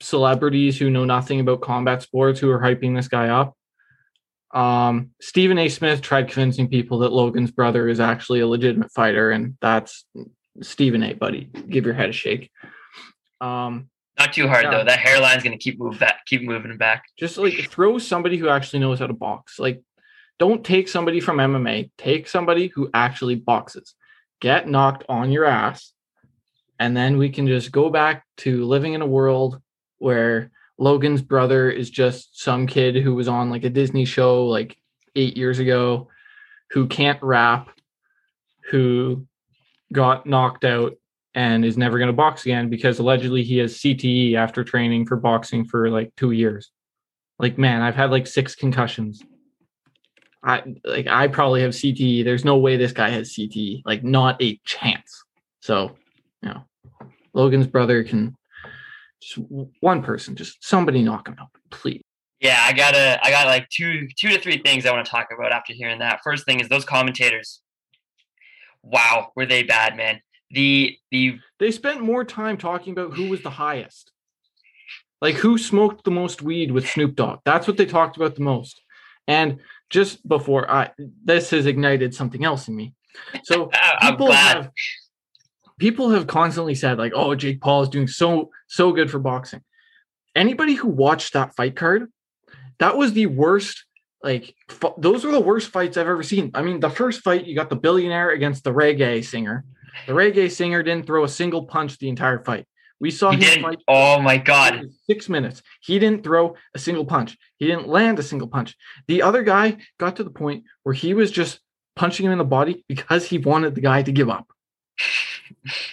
celebrities 0.00 0.78
who 0.78 0.90
know 0.90 1.04
nothing 1.04 1.40
about 1.40 1.60
combat 1.60 2.02
sports 2.02 2.40
who 2.40 2.50
are 2.50 2.60
hyping 2.60 2.94
this 2.94 3.08
guy 3.08 3.28
up. 3.28 3.56
Um, 4.52 5.10
Stephen 5.20 5.58
A. 5.58 5.68
Smith 5.68 6.00
tried 6.00 6.28
convincing 6.28 6.68
people 6.68 7.00
that 7.00 7.12
Logan's 7.12 7.50
brother 7.50 7.88
is 7.88 7.98
actually 7.98 8.40
a 8.40 8.46
legitimate 8.46 8.92
fighter, 8.92 9.32
and 9.32 9.56
that's 9.60 10.04
Stephen 10.62 11.02
A. 11.02 11.14
Buddy, 11.14 11.50
give 11.68 11.84
your 11.84 11.94
head 11.94 12.10
a 12.10 12.12
shake. 12.12 12.50
Um, 13.40 13.88
not 14.18 14.32
too 14.32 14.46
hard 14.46 14.64
yeah. 14.64 14.70
though. 14.70 14.84
That 14.84 15.00
hairline's 15.00 15.42
gonna 15.42 15.58
keep 15.58 15.80
move 15.80 15.98
back, 15.98 16.24
keep 16.26 16.42
moving 16.42 16.76
back. 16.76 17.04
Just 17.18 17.36
like 17.36 17.68
throw 17.68 17.98
somebody 17.98 18.36
who 18.36 18.48
actually 18.48 18.78
knows 18.78 19.00
how 19.00 19.08
to 19.08 19.12
box. 19.12 19.58
Like 19.58 19.82
don't 20.38 20.64
take 20.64 20.88
somebody 20.88 21.20
from 21.20 21.38
MMA, 21.38 21.90
take 21.96 22.28
somebody 22.28 22.68
who 22.68 22.90
actually 22.92 23.36
boxes. 23.36 23.94
Get 24.40 24.68
knocked 24.68 25.04
on 25.08 25.30
your 25.30 25.44
ass, 25.44 25.92
and 26.78 26.96
then 26.96 27.16
we 27.16 27.30
can 27.30 27.46
just 27.46 27.72
go 27.72 27.88
back 27.88 28.24
to 28.38 28.64
living 28.64 28.94
in 28.94 29.02
a 29.02 29.06
world 29.06 29.60
where 29.98 30.50
Logan's 30.78 31.22
brother 31.22 31.70
is 31.70 31.88
just 31.88 32.40
some 32.40 32.66
kid 32.66 32.96
who 32.96 33.14
was 33.14 33.28
on 33.28 33.50
like 33.50 33.64
a 33.64 33.70
Disney 33.70 34.04
show 34.04 34.46
like 34.46 34.76
eight 35.14 35.36
years 35.36 35.60
ago, 35.60 36.08
who 36.70 36.86
can't 36.88 37.22
rap, 37.22 37.70
who 38.70 39.26
got 39.92 40.26
knocked 40.26 40.64
out 40.64 40.94
and 41.34 41.64
is 41.64 41.76
never 41.76 41.98
going 41.98 42.08
to 42.08 42.12
box 42.12 42.44
again 42.44 42.68
because 42.68 42.98
allegedly 42.98 43.42
he 43.42 43.58
has 43.58 43.74
CTE 43.78 44.34
after 44.34 44.64
training 44.64 45.06
for 45.06 45.16
boxing 45.16 45.64
for 45.64 45.90
like 45.90 46.14
two 46.16 46.32
years. 46.32 46.70
Like, 47.38 47.58
man, 47.58 47.82
I've 47.82 47.96
had 47.96 48.10
like 48.10 48.26
six 48.26 48.54
concussions. 48.54 49.22
I 50.44 50.62
like 50.84 51.06
I 51.06 51.26
probably 51.28 51.62
have 51.62 51.72
CTE. 51.72 52.22
There's 52.22 52.44
no 52.44 52.58
way 52.58 52.76
this 52.76 52.92
guy 52.92 53.08
has 53.08 53.32
CTE. 53.32 53.82
Like 53.86 54.04
not 54.04 54.40
a 54.42 54.60
chance. 54.64 55.24
So, 55.60 55.96
you 56.42 56.50
know, 56.50 56.64
Logan's 57.32 57.66
brother 57.66 58.04
can 58.04 58.36
just 59.22 59.38
one 59.80 60.02
person, 60.02 60.36
just 60.36 60.62
somebody 60.62 61.02
knock 61.02 61.28
him 61.28 61.36
out, 61.40 61.48
please. 61.70 62.02
Yeah, 62.40 62.60
I 62.62 62.74
got 62.74 62.94
a 62.94 63.18
I 63.22 63.30
got 63.30 63.46
like 63.46 63.68
two 63.70 64.06
two 64.18 64.28
to 64.28 64.38
three 64.38 64.58
things 64.58 64.84
I 64.84 64.92
want 64.92 65.06
to 65.06 65.10
talk 65.10 65.28
about 65.34 65.50
after 65.50 65.72
hearing 65.72 66.00
that. 66.00 66.20
First 66.22 66.44
thing 66.44 66.60
is 66.60 66.68
those 66.68 66.84
commentators. 66.84 67.62
Wow, 68.82 69.32
were 69.34 69.46
they 69.46 69.62
bad, 69.62 69.96
man. 69.96 70.20
The 70.50 70.98
the 71.10 71.38
they 71.58 71.70
spent 71.70 72.02
more 72.02 72.22
time 72.22 72.58
talking 72.58 72.92
about 72.92 73.14
who 73.14 73.30
was 73.30 73.40
the 73.40 73.50
highest. 73.50 74.12
Like 75.22 75.36
who 75.36 75.56
smoked 75.56 76.04
the 76.04 76.10
most 76.10 76.42
weed 76.42 76.70
with 76.70 76.86
Snoop 76.86 77.14
Dogg. 77.14 77.40
That's 77.46 77.66
what 77.66 77.78
they 77.78 77.86
talked 77.86 78.18
about 78.18 78.34
the 78.34 78.42
most. 78.42 78.82
And 79.26 79.60
just 79.90 80.26
before 80.26 80.70
I 80.70 80.90
this 81.24 81.50
has 81.50 81.66
ignited 81.66 82.14
something 82.14 82.44
else 82.44 82.68
in 82.68 82.76
me. 82.76 82.94
So 83.44 83.70
people 84.02 84.32
have 84.32 84.70
people 85.78 86.10
have 86.10 86.26
constantly 86.26 86.74
said 86.74 86.98
like, 86.98 87.12
"Oh, 87.14 87.34
Jake 87.34 87.60
Paul 87.60 87.82
is 87.82 87.88
doing 87.88 88.08
so 88.08 88.50
so 88.68 88.92
good 88.92 89.10
for 89.10 89.18
boxing." 89.18 89.62
Anybody 90.34 90.74
who 90.74 90.88
watched 90.88 91.34
that 91.34 91.54
fight 91.54 91.76
card, 91.76 92.10
that 92.78 92.96
was 92.96 93.12
the 93.12 93.26
worst. 93.26 93.84
Like 94.22 94.54
f- 94.70 94.94
those 94.98 95.24
were 95.24 95.32
the 95.32 95.40
worst 95.40 95.70
fights 95.70 95.96
I've 95.96 96.08
ever 96.08 96.22
seen. 96.22 96.50
I 96.54 96.62
mean, 96.62 96.80
the 96.80 96.90
first 96.90 97.20
fight 97.22 97.46
you 97.46 97.54
got 97.54 97.70
the 97.70 97.76
billionaire 97.76 98.30
against 98.30 98.64
the 98.64 98.72
reggae 98.72 99.24
singer. 99.24 99.64
The 100.06 100.12
reggae 100.12 100.50
singer 100.50 100.82
didn't 100.82 101.06
throw 101.06 101.24
a 101.24 101.28
single 101.28 101.66
punch 101.66 101.98
the 101.98 102.08
entire 102.08 102.42
fight. 102.42 102.66
We 103.00 103.10
saw 103.10 103.32
He 103.32 103.44
him 103.44 103.62
fight 103.62 103.78
Oh 103.88 104.20
my 104.20 104.38
god. 104.38 104.86
six 105.08 105.28
minutes. 105.28 105.62
He 105.80 105.98
didn't 105.98 106.24
throw 106.24 106.56
a 106.74 106.78
single 106.78 107.04
punch. 107.04 107.36
He 107.58 107.66
didn't 107.66 107.88
land 107.88 108.18
a 108.18 108.22
single 108.22 108.48
punch. 108.48 108.76
The 109.08 109.22
other 109.22 109.42
guy 109.42 109.78
got 109.98 110.16
to 110.16 110.24
the 110.24 110.30
point 110.30 110.64
where 110.84 110.94
he 110.94 111.12
was 111.14 111.30
just 111.30 111.60
punching 111.96 112.24
him 112.26 112.32
in 112.32 112.38
the 112.38 112.44
body 112.44 112.84
because 112.88 113.26
he 113.26 113.38
wanted 113.38 113.74
the 113.74 113.80
guy 113.80 114.02
to 114.02 114.12
give 114.12 114.30
up. 114.30 114.48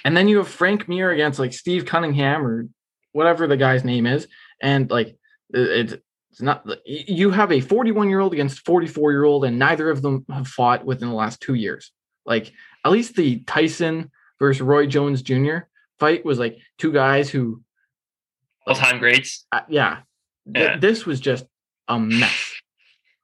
And 0.04 0.16
then 0.16 0.28
you 0.28 0.38
have 0.38 0.48
Frank 0.48 0.88
Mir 0.88 1.12
against 1.12 1.38
like 1.40 1.54
Steve 1.54 1.86
Cunningham 1.86 2.46
or 2.46 2.68
whatever 3.12 3.48
the 3.48 3.58
guy's 3.58 3.84
name 3.84 4.06
is, 4.06 4.28
and 4.62 4.90
like 4.90 5.18
it's 5.50 5.94
it's 6.32 6.42
not 6.42 6.66
you 6.86 7.32
have 7.32 7.52
a 7.52 7.60
41 7.60 8.10
year 8.10 8.20
old 8.22 8.34
against 8.34 8.66
44 8.66 9.12
year 9.12 9.24
old, 9.24 9.46
and 9.46 9.60
neither 9.60 9.90
of 9.90 10.02
them 10.02 10.26
have 10.30 10.48
fought 10.48 10.86
within 10.86 11.10
the 11.10 11.16
last 11.16 11.42
two 11.42 11.54
years. 11.54 11.92
Like 12.26 12.52
at 12.86 12.92
least 12.92 13.16
the 13.16 13.40
Tyson 13.42 14.12
versus 14.40 14.62
Roy 14.62 14.88
Jones 14.88 15.22
Jr. 15.22 15.58
fight 16.02 16.26
was 16.26 16.40
like 16.40 16.58
two 16.80 16.92
guys 16.92 17.30
who 17.30 17.62
All 18.68 18.76
time 18.76 18.98
greats. 19.00 19.46
uh, 19.52 19.62
yeah, 19.70 20.00
Th- 20.54 20.66
Yeah. 20.66 20.78
this 20.78 21.06
was 21.06 21.20
just 21.20 21.46
a 21.88 21.98
mess. 22.00 22.40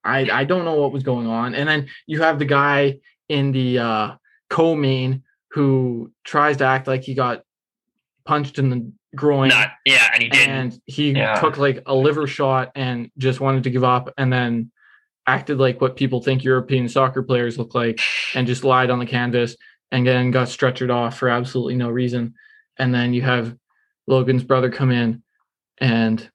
I 0.03 0.19
I 0.41 0.43
don't 0.45 0.63
know 0.63 0.75
what 0.81 0.91
was 0.93 1.03
going 1.03 1.27
on, 1.27 1.55
and 1.55 1.67
then 1.67 1.87
you 2.05 2.21
have 2.21 2.37
the 2.39 2.45
guy 2.45 2.99
in 3.29 3.51
the 3.51 3.69
uh, 3.79 4.07
co-main 4.49 5.23
who 5.51 6.11
tries 6.23 6.57
to 6.57 6.65
act 6.65 6.87
like 6.87 7.03
he 7.03 7.13
got 7.15 7.41
punched 8.25 8.59
in 8.59 8.69
the 8.69 8.79
groin, 9.15 9.49
Not 9.49 9.71
yeah, 9.85 10.09
and 10.13 10.21
he 10.23 10.29
didn't. 10.29 10.49
and 10.49 10.81
he 10.85 11.11
Yeah. 11.11 11.39
took 11.41 11.57
like 11.57 11.81
a 11.87 11.95
liver 11.95 12.27
shot 12.27 12.71
and 12.75 13.09
just 13.17 13.39
wanted 13.39 13.63
to 13.63 13.69
give 13.71 13.83
up, 13.83 14.13
and 14.19 14.31
then 14.31 14.71
acted 15.25 15.57
like 15.57 15.81
what 15.81 15.95
people 15.97 16.21
think 16.21 16.43
European 16.43 16.87
soccer 16.87 17.23
players 17.23 17.57
look 17.57 17.73
like, 17.81 17.99
and 18.35 18.45
just 18.47 18.63
lied 18.63 18.89
on 18.91 18.99
the 18.99 19.05
canvas, 19.17 19.57
and 19.91 20.05
then 20.05 20.31
got 20.31 20.47
stretchered 20.47 20.93
off 20.93 21.17
for 21.17 21.27
absolutely 21.27 21.75
no 21.75 21.89
reason. 21.89 22.33
And 22.79 22.93
then 22.93 23.13
you 23.13 23.21
have 23.23 23.55
Logan's 24.07 24.43
brother 24.43 24.69
come 24.69 24.91
in, 24.91 25.23
and 25.79 26.29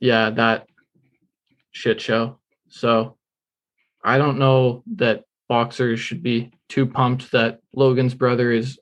yeah, 0.00 0.30
that 0.30 0.66
shit 1.72 2.00
show. 2.00 2.38
So 2.68 3.16
I 4.02 4.18
don't 4.18 4.38
know 4.38 4.82
that 4.96 5.24
boxers 5.48 6.00
should 6.00 6.22
be 6.22 6.50
too 6.68 6.86
pumped 6.86 7.30
that 7.32 7.60
Logan's 7.74 8.14
brother 8.14 8.50
is 8.50 8.78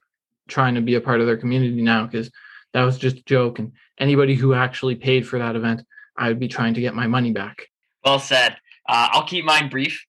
trying 0.49 0.75
to 0.75 0.81
be 0.81 0.95
a 0.95 1.01
part 1.01 1.21
of 1.21 1.27
their 1.27 1.37
community 1.37 1.83
now 1.83 2.07
because 2.07 2.31
that 2.73 2.83
was 2.83 2.99
just 2.99 3.19
a 3.19 3.25
joke. 3.25 3.59
And 3.59 3.73
anybody 3.99 4.35
who 4.35 4.55
actually 4.55 4.95
paid 4.95 5.27
for 5.27 5.39
that 5.39 5.57
event, 5.57 5.83
I 6.17 6.29
would 6.29 6.41
be 6.41 6.49
trying 6.49 6.75
to 6.75 6.81
get 6.81 6.95
my 6.95 7.07
money 7.07 7.33
back. 7.33 7.69
Well 8.05 8.19
said. 8.19 8.57
Uh, 8.87 9.09
I'll 9.13 9.27
keep 9.27 9.45
mine 9.45 9.71
brief. 9.71 10.05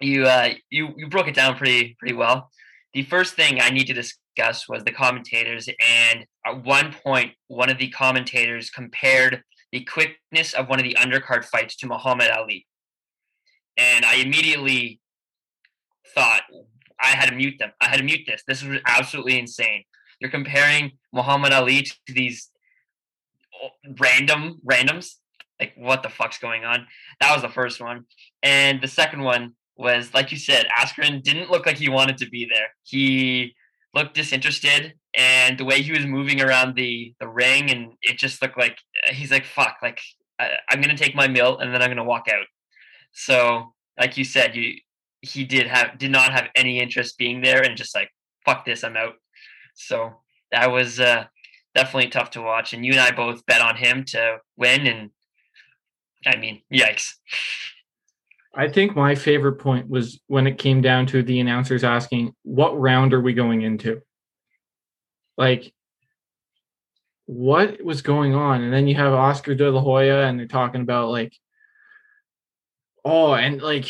You 0.00 0.24
uh, 0.24 0.54
you 0.70 0.94
you 0.96 1.08
broke 1.08 1.28
it 1.28 1.34
down 1.34 1.56
pretty 1.56 1.94
pretty 1.98 2.14
well. 2.14 2.50
The 2.94 3.02
first 3.02 3.34
thing 3.34 3.60
I 3.60 3.70
need 3.70 3.86
to 3.86 3.92
discuss 3.92 4.18
was 4.68 4.84
the 4.84 4.92
commentators, 4.92 5.68
and 5.68 6.26
at 6.46 6.64
one 6.64 6.94
point, 7.04 7.32
one 7.48 7.70
of 7.70 7.78
the 7.78 7.88
commentators 7.88 8.70
compared 8.70 9.42
the 9.72 9.84
quickness 9.84 10.54
of 10.54 10.68
one 10.68 10.78
of 10.78 10.84
the 10.84 10.96
undercard 11.00 11.44
fights 11.44 11.76
to 11.76 11.86
Muhammad 11.86 12.30
Ali, 12.30 12.66
and 13.76 14.04
I 14.04 14.16
immediately 14.16 15.00
thought 16.14 16.42
I 17.00 17.08
had 17.08 17.30
to 17.30 17.34
mute 17.34 17.54
them. 17.58 17.72
I 17.80 17.88
had 17.88 17.98
to 17.98 18.04
mute 18.04 18.22
this. 18.26 18.42
This 18.46 18.62
was 18.62 18.80
absolutely 18.86 19.38
insane. 19.38 19.84
You're 20.20 20.30
comparing 20.30 20.92
Muhammad 21.12 21.52
Ali 21.52 21.82
to 21.82 21.94
these 22.08 22.50
random 23.98 24.60
randoms. 24.64 25.14
Like, 25.58 25.72
what 25.76 26.02
the 26.02 26.08
fuck's 26.08 26.38
going 26.38 26.64
on? 26.64 26.86
That 27.20 27.32
was 27.32 27.42
the 27.42 27.48
first 27.48 27.80
one. 27.80 28.06
And 28.42 28.80
the 28.80 28.88
second 28.88 29.22
one 29.22 29.54
was, 29.76 30.12
like 30.12 30.32
you 30.32 30.38
said, 30.38 30.66
Askren 30.76 31.22
didn't 31.22 31.50
look 31.50 31.66
like 31.66 31.76
he 31.76 31.88
wanted 31.88 32.18
to 32.18 32.28
be 32.28 32.48
there. 32.52 32.68
He 32.82 33.54
looked 33.94 34.14
disinterested, 34.14 34.94
and 35.14 35.58
the 35.58 35.64
way 35.64 35.82
he 35.82 35.92
was 35.92 36.06
moving 36.06 36.40
around 36.40 36.74
the 36.76 37.14
the 37.20 37.28
ring, 37.28 37.70
and 37.70 37.92
it 38.02 38.18
just 38.18 38.42
looked 38.42 38.58
like 38.58 38.78
he's 39.10 39.30
like, 39.30 39.44
"Fuck!" 39.44 39.76
Like, 39.82 40.00
I, 40.38 40.50
I'm 40.70 40.80
gonna 40.80 40.96
take 40.96 41.14
my 41.14 41.28
meal, 41.28 41.58
and 41.58 41.72
then 41.72 41.82
I'm 41.82 41.90
gonna 41.90 42.04
walk 42.04 42.28
out. 42.32 42.46
So, 43.12 43.74
like 43.98 44.16
you 44.16 44.24
said, 44.24 44.56
you 44.56 44.76
he 45.20 45.44
did 45.44 45.66
have 45.66 45.98
did 45.98 46.10
not 46.10 46.32
have 46.32 46.48
any 46.56 46.80
interest 46.80 47.18
being 47.18 47.42
there, 47.42 47.62
and 47.62 47.76
just 47.76 47.94
like, 47.94 48.10
"Fuck 48.44 48.64
this, 48.64 48.84
I'm 48.84 48.96
out." 48.96 49.14
So 49.74 50.20
that 50.52 50.70
was 50.70 51.00
uh, 51.00 51.24
definitely 51.74 52.10
tough 52.10 52.30
to 52.32 52.42
watch. 52.42 52.72
And 52.72 52.84
you 52.84 52.92
and 52.92 53.00
I 53.00 53.10
both 53.10 53.46
bet 53.46 53.60
on 53.62 53.76
him 53.76 54.04
to 54.08 54.38
win, 54.56 54.86
and 54.86 55.10
I 56.26 56.36
mean, 56.36 56.62
yikes. 56.72 57.14
I 58.54 58.68
think 58.68 58.94
my 58.94 59.14
favorite 59.14 59.54
point 59.54 59.88
was 59.88 60.20
when 60.26 60.46
it 60.46 60.58
came 60.58 60.82
down 60.82 61.06
to 61.06 61.22
the 61.22 61.40
announcers 61.40 61.84
asking, 61.84 62.34
what 62.42 62.78
round 62.78 63.14
are 63.14 63.20
we 63.20 63.32
going 63.32 63.62
into? 63.62 64.02
Like, 65.38 65.72
what 67.26 67.82
was 67.82 68.02
going 68.02 68.34
on? 68.34 68.62
And 68.62 68.72
then 68.72 68.86
you 68.86 68.94
have 68.96 69.14
Oscar 69.14 69.54
de 69.54 69.70
la 69.70 69.80
Hoya, 69.80 70.26
and 70.26 70.38
they're 70.38 70.46
talking 70.46 70.82
about, 70.82 71.08
like, 71.08 71.32
oh, 73.04 73.32
and 73.32 73.62
like, 73.62 73.86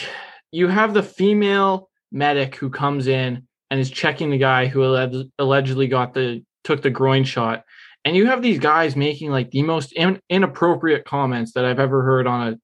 you 0.52 0.69
have 0.69 0.95
the 0.95 1.02
female 1.02 1.90
medic 2.12 2.54
who 2.57 2.71
comes 2.71 3.09
in 3.09 3.49
and 3.71 3.81
is 3.81 3.90
checking 3.90 4.31
the 4.31 4.38
guy 4.38 4.66
who 4.66 4.81
alleg- 4.81 5.31
allegedly 5.38 5.88
got 5.88 6.14
the 6.14 6.45
took 6.62 6.83
the 6.83 6.90
groin 6.90 7.25
shot. 7.25 7.64
And 8.04 8.14
you 8.14 8.26
have 8.26 8.42
these 8.42 8.59
guys 8.59 8.95
making 8.95 9.31
like 9.31 9.50
the 9.50 9.62
most 9.62 9.92
in- 9.92 10.21
inappropriate 10.28 11.04
comments 11.04 11.52
that 11.54 11.64
I've 11.64 11.81
ever 11.81 12.02
heard 12.02 12.26
on 12.26 12.49
a 12.49 12.59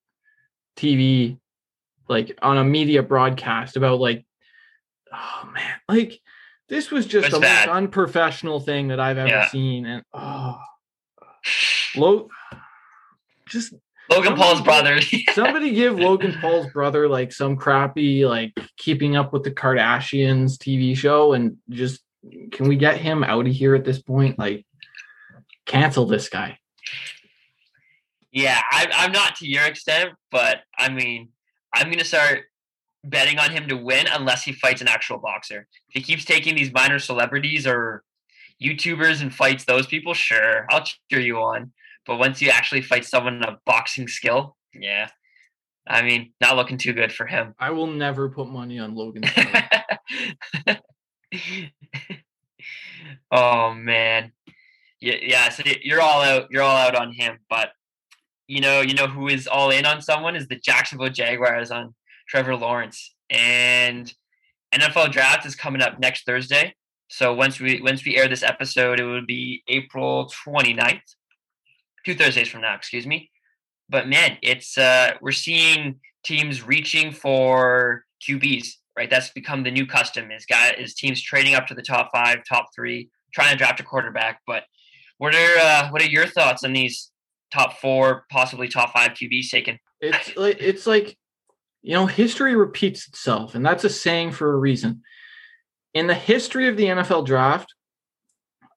TV 0.77 1.39
like 2.09 2.39
on 2.43 2.59
a 2.59 2.65
media 2.65 3.03
broadcast 3.03 3.77
about 3.77 4.01
like 4.01 4.25
oh 5.13 5.49
man 5.55 5.75
like 5.89 6.21
this 6.69 6.91
was 6.91 7.07
just 7.07 7.27
It's 7.27 7.35
the 7.35 7.41
bad. 7.41 7.69
most 7.69 7.77
unprofessional 7.77 8.61
thing 8.61 8.89
that 8.89 9.01
i've 9.01 9.19
ever 9.19 9.29
Yeah. 9.29 9.49
seen 9.49 9.87
and 9.87 10.03
oh 10.13 10.59
Lo- 11.97 12.29
just 13.49 13.73
Logan 14.11 14.37
Paul's 14.37 14.61
brother. 14.63 15.01
somebody 15.35 15.73
give 15.73 15.99
logan 15.99 16.35
paul's 16.41 16.67
brother 16.73 17.09
like 17.09 17.33
some 17.33 17.57
crappy 17.57 18.25
like 18.27 18.53
keeping 18.79 19.17
up 19.17 19.33
with 19.33 19.43
the 19.45 19.51
kardashians 19.51 20.57
tv 20.57 20.97
show 20.97 21.33
and 21.35 21.57
just 21.71 22.01
can 22.53 22.69
we 22.69 22.77
get 22.77 22.97
him 22.99 23.23
out 23.25 23.47
of 23.47 23.53
here 23.53 23.75
at 23.75 23.85
this 23.85 24.01
point 24.01 24.39
like 24.39 24.65
cancel 25.67 26.07
this 26.07 26.29
guy 26.29 26.59
yeah, 28.31 28.61
I, 28.71 28.87
I'm 28.93 29.13
not 29.13 29.37
to 29.37 29.47
your 29.49 29.65
extent, 29.65 30.11
but 30.31 30.59
I 30.77 30.91
mean, 30.91 31.31
I'm 31.79 31.91
gonna 31.91 32.05
start 32.05 32.47
betting 33.05 33.39
on 33.39 33.51
him 33.51 33.69
to 33.69 33.77
win 33.77 34.07
unless 34.13 34.43
he 34.43 34.53
fights 34.53 34.81
an 34.81 34.89
actual 34.89 35.19
boxer. 35.19 35.69
If 35.89 35.95
he 35.95 36.01
keeps 36.03 36.25
taking 36.25 36.57
these 36.57 36.73
minor 36.73 36.99
celebrities 36.99 37.67
or 37.67 38.03
YouTubers 38.61 39.23
and 39.23 39.33
fights 39.33 39.65
those 39.65 39.87
people, 39.87 40.13
sure, 40.13 40.67
I'll 40.71 40.85
cheer 41.09 41.21
you 41.21 41.37
on. 41.39 41.73
But 42.05 42.19
once 42.19 42.43
you 42.43 42.51
actually 42.51 42.83
fight 42.83 43.05
someone 43.05 43.45
of 43.45 43.59
boxing 43.65 44.09
skill, 44.09 44.57
yeah, 44.75 45.11
I 45.87 46.03
mean, 46.03 46.33
not 46.41 46.57
looking 46.57 46.79
too 46.79 46.93
good 46.93 47.13
for 47.13 47.27
him. 47.27 47.55
i 47.61 47.71
will 47.71 47.87
never 47.87 48.29
put 48.29 48.49
money 48.49 48.81
on 48.81 48.97
logan's 48.97 49.31
brother. 50.65 50.81
oh 53.31 53.73
man, 53.75 54.33
yeah, 55.01 55.17
yeah. 55.23 55.49
So 55.51 55.63
you're 55.83 56.01
all 56.01 56.23
out. 56.23 56.49
You're 56.51 56.63
all 56.63 56.77
out 56.77 56.97
on 56.97 57.13
him, 57.13 57.39
but 57.49 57.71
you 58.49 58.61
know, 58.61 58.81
you 58.81 58.95
know 58.95 59.07
who 59.07 59.29
is 59.29 59.47
all 59.47 59.71
in 59.71 59.87
on 59.87 60.03
someone 60.03 60.35
is 60.35 60.49
the 60.49 60.57
Jacksonville 60.57 61.11
Jaguars 61.11 61.71
on 61.71 61.95
Trevor 62.29 62.57
Lawrence, 62.57 63.15
and 63.31 64.13
NFL 64.75 65.13
draft 65.13 65.47
is 65.47 65.55
coming 65.55 65.83
up 65.83 65.99
next 66.01 66.27
Thursday. 66.27 66.75
So 67.09 67.33
once 67.33 67.61
we 67.61 67.81
once 67.81 68.05
we 68.05 68.17
air 68.17 68.29
this 68.29 68.43
episode, 68.43 69.01
it 69.01 69.05
would 69.05 69.27
be 69.27 69.63
April 69.69 70.31
29th, 70.47 71.01
two 72.05 72.15
Thursdays 72.15 72.49
from 72.49 72.63
now. 72.63 72.75
Excuse 72.75 73.07
me. 73.07 73.31
But 73.89 74.09
man, 74.09 74.39
it's 74.43 74.77
uh, 74.77 75.13
we're 75.21 75.33
seeing 75.33 76.01
teams 76.25 76.67
reaching 76.67 77.13
for 77.13 78.05
QBs 78.29 78.73
right? 78.99 79.09
That's 79.09 79.31
become 79.31 79.63
the 79.63 79.71
new 79.71 79.87
custom. 79.87 80.33
Is 80.33 80.45
guy 80.45 80.73
is 80.73 80.95
teams 80.95 81.23
trading 81.23 81.55
up 81.55 81.69
to 81.69 81.75
the 81.75 81.83
top 81.83 82.11
five, 82.13 82.39
top 82.47 82.67
three, 82.75 83.09
trying 83.33 83.53
to 83.53 83.57
draft 83.57 83.79
a 83.79 83.85
quarterback. 83.85 84.41
But 84.45 84.65
what 85.19 85.35
are 85.35 85.59
uh, 85.59 85.89
what 85.91 86.03
are 86.03 86.11
your 86.11 86.27
thoughts 86.27 86.65
on 86.65 86.73
these 86.73 87.11
top 87.53 87.79
four, 87.79 88.25
possibly 88.31 88.69
top 88.69 88.93
five 88.93 89.13
QBs 89.13 89.51
taken? 89.51 89.79
it's 90.01 90.37
like 90.37 90.57
it's 90.61 90.87
like 90.87 91.19
you 91.83 91.93
know 91.93 92.07
history 92.07 92.55
repeats 92.55 93.09
itself 93.09 93.57
and 93.57 93.67
that's 93.67 93.83
a 93.83 93.91
saying 93.91 94.33
for 94.33 94.53
a 94.53 94.57
reason. 94.57 95.03
In 95.95 96.07
the 96.07 96.15
history 96.15 96.69
of 96.69 96.77
the 96.77 96.85
nfl 96.85 97.27
draft 97.27 97.75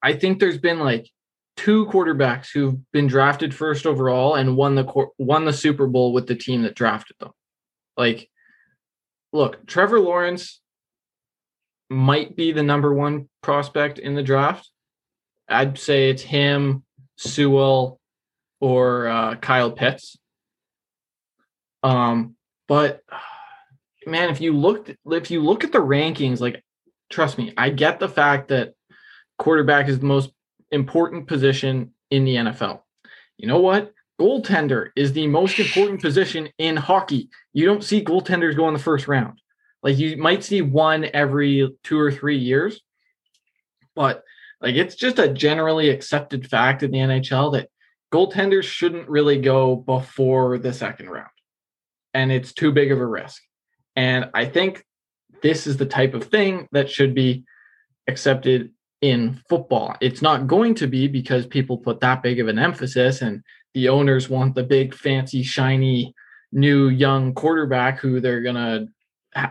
i 0.01 0.13
think 0.13 0.39
there's 0.39 0.57
been 0.57 0.79
like 0.79 1.07
two 1.61 1.85
quarterbacks 1.87 2.47
who've 2.51 2.79
been 2.91 3.05
drafted 3.05 3.53
first 3.53 3.85
overall 3.85 4.33
and 4.33 4.57
won 4.57 4.73
the 4.73 5.07
won 5.19 5.45
the 5.45 5.53
super 5.53 5.85
bowl 5.85 6.11
with 6.11 6.25
the 6.25 6.35
team 6.35 6.63
that 6.63 6.73
drafted 6.73 7.15
them. 7.19 7.31
Like 7.95 8.29
look 9.31 9.65
trevor 9.67 9.99
lawrence 9.99 10.59
might 11.89 12.35
be 12.35 12.51
the 12.51 12.63
number 12.63 12.91
one 12.91 13.29
prospect 13.43 13.99
in 13.99 14.15
the 14.15 14.23
draft. 14.23 14.69
I'd 15.47 15.77
say 15.77 16.09
it's 16.09 16.23
him 16.23 16.83
sewell 17.17 17.99
or 18.61 19.07
uh, 19.07 19.35
kyle 19.35 19.71
pitts 19.71 20.17
um, 21.83 22.35
but 22.67 23.01
man, 24.05 24.29
if 24.29 24.41
you 24.41 24.55
looked 24.55 24.91
if 25.05 25.31
you 25.31 25.41
look 25.41 25.63
at 25.63 25.71
the 25.71 25.79
rankings, 25.79 26.39
like 26.39 26.63
trust 27.09 27.37
me, 27.37 27.53
I 27.57 27.69
get 27.69 27.99
the 27.99 28.09
fact 28.09 28.49
that 28.49 28.73
quarterback 29.37 29.87
is 29.87 29.99
the 29.99 30.05
most 30.05 30.31
important 30.71 31.27
position 31.27 31.93
in 32.09 32.25
the 32.25 32.35
NFL. 32.35 32.81
You 33.37 33.47
know 33.47 33.59
what? 33.59 33.93
Goaltender 34.19 34.89
is 34.95 35.13
the 35.13 35.27
most 35.27 35.59
important 35.59 36.01
position 36.01 36.49
in 36.59 36.77
hockey. 36.77 37.29
You 37.53 37.65
don't 37.65 37.83
see 37.83 38.03
goaltenders 38.03 38.55
go 38.55 38.67
in 38.67 38.73
the 38.73 38.79
first 38.79 39.07
round. 39.07 39.39
Like 39.81 39.97
you 39.97 40.17
might 40.17 40.43
see 40.43 40.61
one 40.61 41.07
every 41.11 41.75
two 41.83 41.99
or 41.99 42.11
three 42.11 42.37
years, 42.37 42.79
but 43.95 44.23
like 44.61 44.75
it's 44.75 44.93
just 44.93 45.17
a 45.17 45.27
generally 45.27 45.89
accepted 45.89 46.47
fact 46.47 46.83
in 46.83 46.91
the 46.91 46.99
NHL 46.99 47.53
that 47.53 47.69
goaltenders 48.11 48.63
shouldn't 48.63 49.09
really 49.09 49.39
go 49.39 49.75
before 49.75 50.57
the 50.57 50.73
second 50.73 51.09
round. 51.09 51.29
And 52.13 52.31
it's 52.31 52.53
too 52.53 52.71
big 52.71 52.91
of 52.91 52.99
a 52.99 53.05
risk. 53.05 53.41
And 53.95 54.29
I 54.33 54.45
think 54.45 54.85
this 55.41 55.65
is 55.65 55.77
the 55.77 55.85
type 55.85 56.13
of 56.13 56.25
thing 56.25 56.67
that 56.71 56.89
should 56.89 57.15
be 57.15 57.45
accepted 58.07 58.71
in 59.01 59.41
football. 59.49 59.95
It's 60.01 60.21
not 60.21 60.47
going 60.47 60.75
to 60.75 60.87
be 60.87 61.07
because 61.07 61.47
people 61.47 61.77
put 61.77 62.01
that 62.01 62.21
big 62.21 62.39
of 62.39 62.47
an 62.47 62.59
emphasis 62.59 63.21
and 63.21 63.41
the 63.73 63.89
owners 63.89 64.29
want 64.29 64.55
the 64.55 64.63
big, 64.63 64.93
fancy, 64.93 65.43
shiny, 65.43 66.13
new, 66.51 66.89
young 66.89 67.33
quarterback 67.33 67.99
who 67.99 68.19
they're 68.19 68.41
going 68.41 68.55
to 68.55 68.87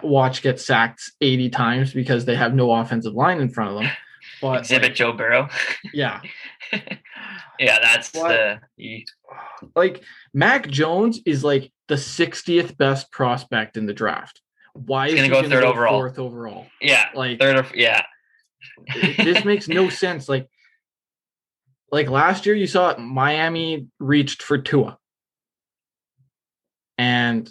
watch 0.02 0.42
get 0.42 0.60
sacked 0.60 1.02
80 1.20 1.50
times 1.50 1.92
because 1.92 2.26
they 2.26 2.36
have 2.36 2.54
no 2.54 2.72
offensive 2.72 3.14
line 3.14 3.40
in 3.40 3.48
front 3.48 3.70
of 3.70 3.82
them. 3.82 3.90
But 4.40 4.60
exhibit 4.60 4.90
like, 4.90 4.94
Joe 4.94 5.12
Burrow. 5.12 5.48
Yeah. 5.92 6.20
yeah, 6.72 7.78
that's 7.80 8.10
but, 8.10 8.60
the 8.76 9.04
like 9.76 10.02
Mac 10.32 10.68
Jones 10.68 11.20
is 11.26 11.44
like 11.44 11.72
the 11.88 11.96
60th 11.96 12.76
best 12.76 13.10
prospect 13.12 13.76
in 13.76 13.86
the 13.86 13.92
draft. 13.92 14.40
Why 14.72 15.06
He's 15.06 15.14
is 15.14 15.28
gonna 15.28 15.42
he 15.42 15.42
go 15.42 15.48
third 15.48 15.62
go 15.62 15.70
overall? 15.70 15.98
Fourth 15.98 16.18
overall. 16.18 16.66
Yeah, 16.80 17.06
like 17.14 17.40
third. 17.40 17.58
Or, 17.58 17.66
yeah, 17.74 18.04
this 18.94 19.44
makes 19.44 19.68
no 19.68 19.88
sense. 19.90 20.28
Like, 20.28 20.48
like 21.90 22.08
last 22.08 22.46
year, 22.46 22.54
you 22.54 22.66
saw 22.66 22.96
Miami 22.96 23.88
reached 23.98 24.42
for 24.42 24.58
Tua, 24.58 24.98
and 26.98 27.50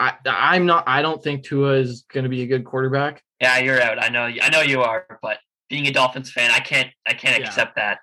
I, 0.00 0.14
I'm 0.24 0.66
not. 0.66 0.84
I 0.86 1.02
don't 1.02 1.22
think 1.22 1.44
Tua 1.44 1.74
is 1.74 2.04
going 2.12 2.24
to 2.24 2.30
be 2.30 2.42
a 2.42 2.46
good 2.46 2.64
quarterback. 2.64 3.22
Yeah, 3.40 3.58
you're 3.58 3.82
out. 3.82 4.02
I 4.02 4.08
know. 4.08 4.24
I 4.24 4.48
know 4.48 4.62
you 4.62 4.82
are, 4.82 5.18
but 5.20 5.38
being 5.74 5.88
a 5.88 5.92
Dolphins 5.92 6.30
fan, 6.30 6.52
I 6.52 6.60
can't. 6.60 6.88
I 7.04 7.14
can't 7.14 7.40
yeah. 7.40 7.48
accept 7.48 7.74
that. 7.74 7.98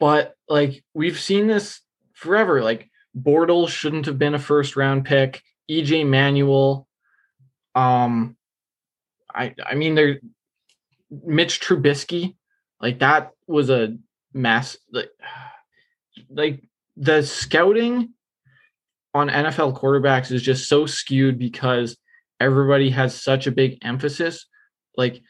But 0.00 0.34
like 0.48 0.82
we've 0.92 1.20
seen 1.20 1.46
this 1.46 1.80
forever. 2.14 2.62
Like 2.62 2.90
Bortles 3.16 3.68
shouldn't 3.68 4.06
have 4.06 4.18
been 4.18 4.34
a 4.34 4.40
first 4.40 4.74
round 4.74 5.04
pick. 5.04 5.40
EJ 5.70 6.04
Manuel. 6.04 6.88
Um, 7.76 8.36
I 9.32 9.54
I 9.64 9.76
mean 9.76 9.94
there. 9.94 10.18
Mitch 11.24 11.60
Trubisky, 11.60 12.34
like 12.80 12.98
that 12.98 13.32
was 13.46 13.70
a 13.70 13.96
mass. 14.34 14.76
Like, 14.90 15.10
like 16.28 16.64
the 16.96 17.22
scouting 17.22 18.14
on 19.14 19.28
NFL 19.28 19.78
quarterbacks 19.78 20.32
is 20.32 20.42
just 20.42 20.68
so 20.68 20.86
skewed 20.86 21.38
because 21.38 21.96
everybody 22.40 22.90
has 22.90 23.14
such 23.14 23.46
a 23.46 23.52
big 23.52 23.78
emphasis. 23.82 24.46
Like, 24.96 25.22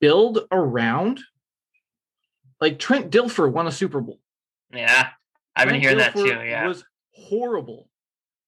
build 0.00 0.40
around. 0.50 1.20
Like 2.60 2.78
Trent 2.78 3.10
Dilfer 3.10 3.50
won 3.50 3.66
a 3.66 3.72
Super 3.72 4.00
Bowl. 4.00 4.18
Yeah, 4.72 5.08
I've 5.54 5.68
been 5.68 5.80
hearing 5.80 5.98
Dilfer 5.98 6.00
that 6.00 6.14
too. 6.14 6.26
Yeah, 6.26 6.64
It 6.64 6.68
was 6.68 6.84
horrible. 7.12 7.88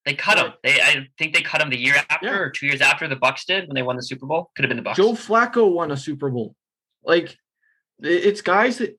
They 0.05 0.15
cut 0.15 0.39
him. 0.39 0.53
They 0.63 0.81
I 0.81 1.07
think 1.19 1.35
they 1.35 1.43
cut 1.43 1.61
him 1.61 1.71
the 1.71 1.79
year 1.79 1.95
after 2.09 2.27
yeah. 2.27 2.39
or 2.39 2.51
two 2.51 2.67
years 2.67 2.81
after 2.81 3.07
the 3.07 3.17
Bucs 3.17 3.45
did 3.45 3.69
when 3.69 3.75
they 3.75 3.83
won 3.83 3.97
the 3.97 4.03
Super 4.03 4.27
Bowl. 4.27 4.51
Could 4.57 4.65
have 4.65 4.71
been 4.71 4.83
the 4.83 4.89
Bucs. 4.89 4.97
Joe 4.97 5.13
Flacco 5.13 5.73
won 5.73 5.91
a 5.91 5.97
Super 5.97 6.31
Bowl. 6.31 6.55
Like 7.05 7.37
it's 8.01 8.41
guys 8.41 8.79
that 8.79 8.99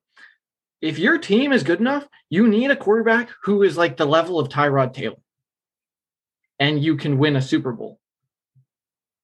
if 0.81 1.00
your 1.00 1.17
team 1.17 1.53
is 1.53 1.63
good 1.63 1.79
enough, 1.79 2.08
you 2.29 2.48
need 2.48 2.72
a 2.72 2.75
quarterback 2.75 3.29
who 3.43 3.63
is 3.63 3.77
like 3.77 3.98
the 3.98 4.05
level 4.05 4.39
of 4.39 4.50
Tyrod 4.50 4.93
Taylor 4.93 5.17
and 6.60 6.81
you 6.81 6.96
can 6.96 7.17
win 7.17 7.36
a 7.36 7.41
Super 7.41 7.72
Bowl. 7.72 8.00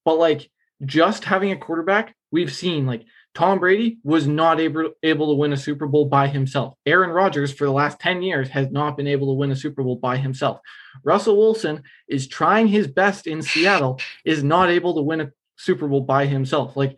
But 0.03 0.17
like 0.17 0.49
just 0.85 1.23
having 1.23 1.51
a 1.51 1.57
quarterback, 1.57 2.15
we've 2.31 2.53
seen 2.53 2.85
like 2.85 3.05
Tom 3.37 3.59
Brady 3.59 3.99
was 4.03 4.25
not 4.25 4.59
able, 4.59 4.93
able 5.03 5.27
to 5.27 5.37
win 5.37 5.53
a 5.53 5.57
Super 5.57 5.85
Bowl 5.85 6.05
by 6.05 6.27
himself. 6.27 6.73
Aaron 6.87 7.11
Rodgers, 7.11 7.53
for 7.53 7.65
the 7.65 7.71
last 7.71 7.99
10 7.99 8.23
years, 8.23 8.49
has 8.49 8.71
not 8.71 8.97
been 8.97 9.05
able 9.05 9.27
to 9.27 9.37
win 9.37 9.51
a 9.51 9.55
Super 9.55 9.83
Bowl 9.83 9.97
by 9.97 10.17
himself. 10.17 10.59
Russell 11.03 11.37
Wilson 11.37 11.83
is 12.07 12.27
trying 12.27 12.67
his 12.67 12.87
best 12.87 13.27
in 13.27 13.43
Seattle, 13.43 14.01
is 14.25 14.43
not 14.43 14.71
able 14.71 14.95
to 14.95 15.03
win 15.03 15.21
a 15.21 15.31
Super 15.55 15.87
Bowl 15.87 16.01
by 16.01 16.25
himself. 16.25 16.75
Like, 16.75 16.97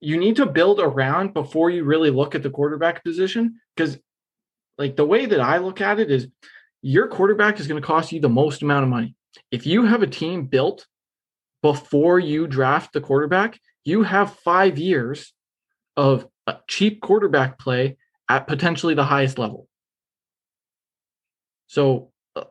you 0.00 0.16
need 0.16 0.36
to 0.36 0.46
build 0.46 0.80
around 0.80 1.34
before 1.34 1.68
you 1.68 1.84
really 1.84 2.10
look 2.10 2.34
at 2.34 2.42
the 2.42 2.48
quarterback 2.48 3.04
position. 3.04 3.60
Because, 3.76 3.98
like, 4.78 4.96
the 4.96 5.06
way 5.06 5.26
that 5.26 5.40
I 5.40 5.58
look 5.58 5.82
at 5.82 6.00
it 6.00 6.10
is 6.10 6.26
your 6.80 7.06
quarterback 7.08 7.60
is 7.60 7.66
going 7.66 7.80
to 7.80 7.86
cost 7.86 8.12
you 8.12 8.20
the 8.20 8.30
most 8.30 8.62
amount 8.62 8.84
of 8.84 8.88
money 8.88 9.14
if 9.50 9.66
you 9.66 9.84
have 9.84 10.02
a 10.02 10.06
team 10.06 10.46
built 10.46 10.86
before 11.62 12.18
you 12.18 12.46
draft 12.46 12.94
the 12.94 13.00
quarterback, 13.02 13.60
you 13.84 14.02
have 14.02 14.38
five 14.38 14.78
years 14.78 15.33
of 15.96 16.26
a 16.46 16.56
cheap 16.68 17.00
quarterback 17.00 17.58
play 17.58 17.96
at 18.28 18.46
potentially 18.46 18.94
the 18.94 19.04
highest 19.04 19.38
level. 19.38 19.68
So 21.66 22.10
uh, 22.36 22.44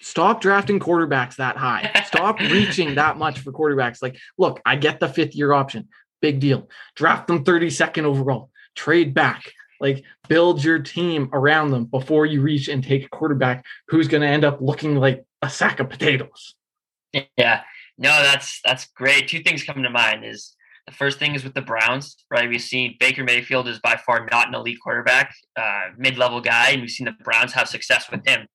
stop 0.00 0.40
drafting 0.40 0.80
quarterbacks 0.80 1.36
that 1.36 1.56
high. 1.56 2.04
Stop 2.06 2.40
reaching 2.40 2.94
that 2.96 3.16
much 3.16 3.40
for 3.40 3.52
quarterbacks. 3.52 4.02
Like, 4.02 4.18
look, 4.36 4.60
I 4.64 4.76
get 4.76 5.00
the 5.00 5.08
fifth 5.08 5.34
year 5.34 5.52
option. 5.52 5.88
Big 6.20 6.40
deal. 6.40 6.68
Draft 6.96 7.28
them 7.28 7.44
32nd 7.44 8.04
overall. 8.04 8.50
Trade 8.74 9.14
back. 9.14 9.52
Like 9.80 10.04
build 10.28 10.64
your 10.64 10.80
team 10.80 11.30
around 11.32 11.70
them 11.70 11.84
before 11.84 12.26
you 12.26 12.40
reach 12.42 12.68
and 12.68 12.82
take 12.82 13.04
a 13.04 13.08
quarterback 13.08 13.64
who's 13.88 14.08
going 14.08 14.22
to 14.22 14.26
end 14.26 14.44
up 14.44 14.60
looking 14.60 14.96
like 14.96 15.24
a 15.40 15.48
sack 15.48 15.78
of 15.78 15.88
potatoes. 15.88 16.54
Yeah. 17.12 17.62
No, 17.96 18.10
that's 18.22 18.60
that's 18.64 18.86
great. 18.86 19.28
Two 19.28 19.40
things 19.40 19.62
come 19.62 19.82
to 19.82 19.90
mind 19.90 20.24
is 20.24 20.56
the 20.88 20.94
first 20.94 21.18
thing 21.18 21.34
is 21.34 21.44
with 21.44 21.52
the 21.52 21.60
Browns, 21.60 22.24
right? 22.30 22.48
We've 22.48 22.62
seen 22.62 22.96
Baker 22.98 23.22
Mayfield 23.22 23.68
is 23.68 23.78
by 23.78 24.00
far 24.06 24.26
not 24.30 24.48
an 24.48 24.54
elite 24.54 24.78
quarterback, 24.82 25.34
uh, 25.54 25.88
mid-level 25.98 26.40
guy, 26.40 26.70
and 26.70 26.80
we've 26.80 26.90
seen 26.90 27.04
the 27.04 27.12
Browns 27.22 27.52
have 27.52 27.68
success 27.68 28.10
with 28.10 28.26
him. 28.26 28.46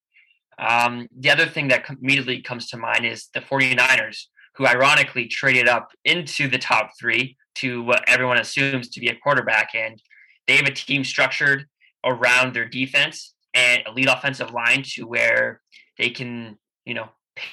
Um, 0.57 1.07
the 1.15 1.29
other 1.29 1.45
thing 1.45 1.67
that 1.67 1.87
immediately 1.87 2.41
comes 2.41 2.67
to 2.69 2.77
mind 2.77 3.05
is 3.05 3.29
the 3.35 3.39
49ers, 3.39 4.23
who 4.55 4.65
ironically 4.65 5.27
traded 5.27 5.69
up 5.69 5.89
into 6.05 6.47
the 6.47 6.57
top 6.57 6.89
three 6.99 7.37
to 7.55 7.83
what 7.83 8.03
everyone 8.07 8.39
assumes 8.39 8.89
to 8.89 8.99
be 8.99 9.09
a 9.09 9.15
quarterback. 9.15 9.69
And 9.75 10.01
they 10.47 10.55
have 10.55 10.65
a 10.65 10.71
team 10.71 11.03
structured 11.03 11.67
around 12.03 12.55
their 12.55 12.67
defense 12.67 13.35
and 13.53 13.83
elite 13.85 14.09
offensive 14.09 14.51
line 14.51 14.81
to 14.95 15.03
where 15.03 15.61
they 15.99 16.09
can, 16.09 16.57
you 16.83 16.95
know, 16.95 17.09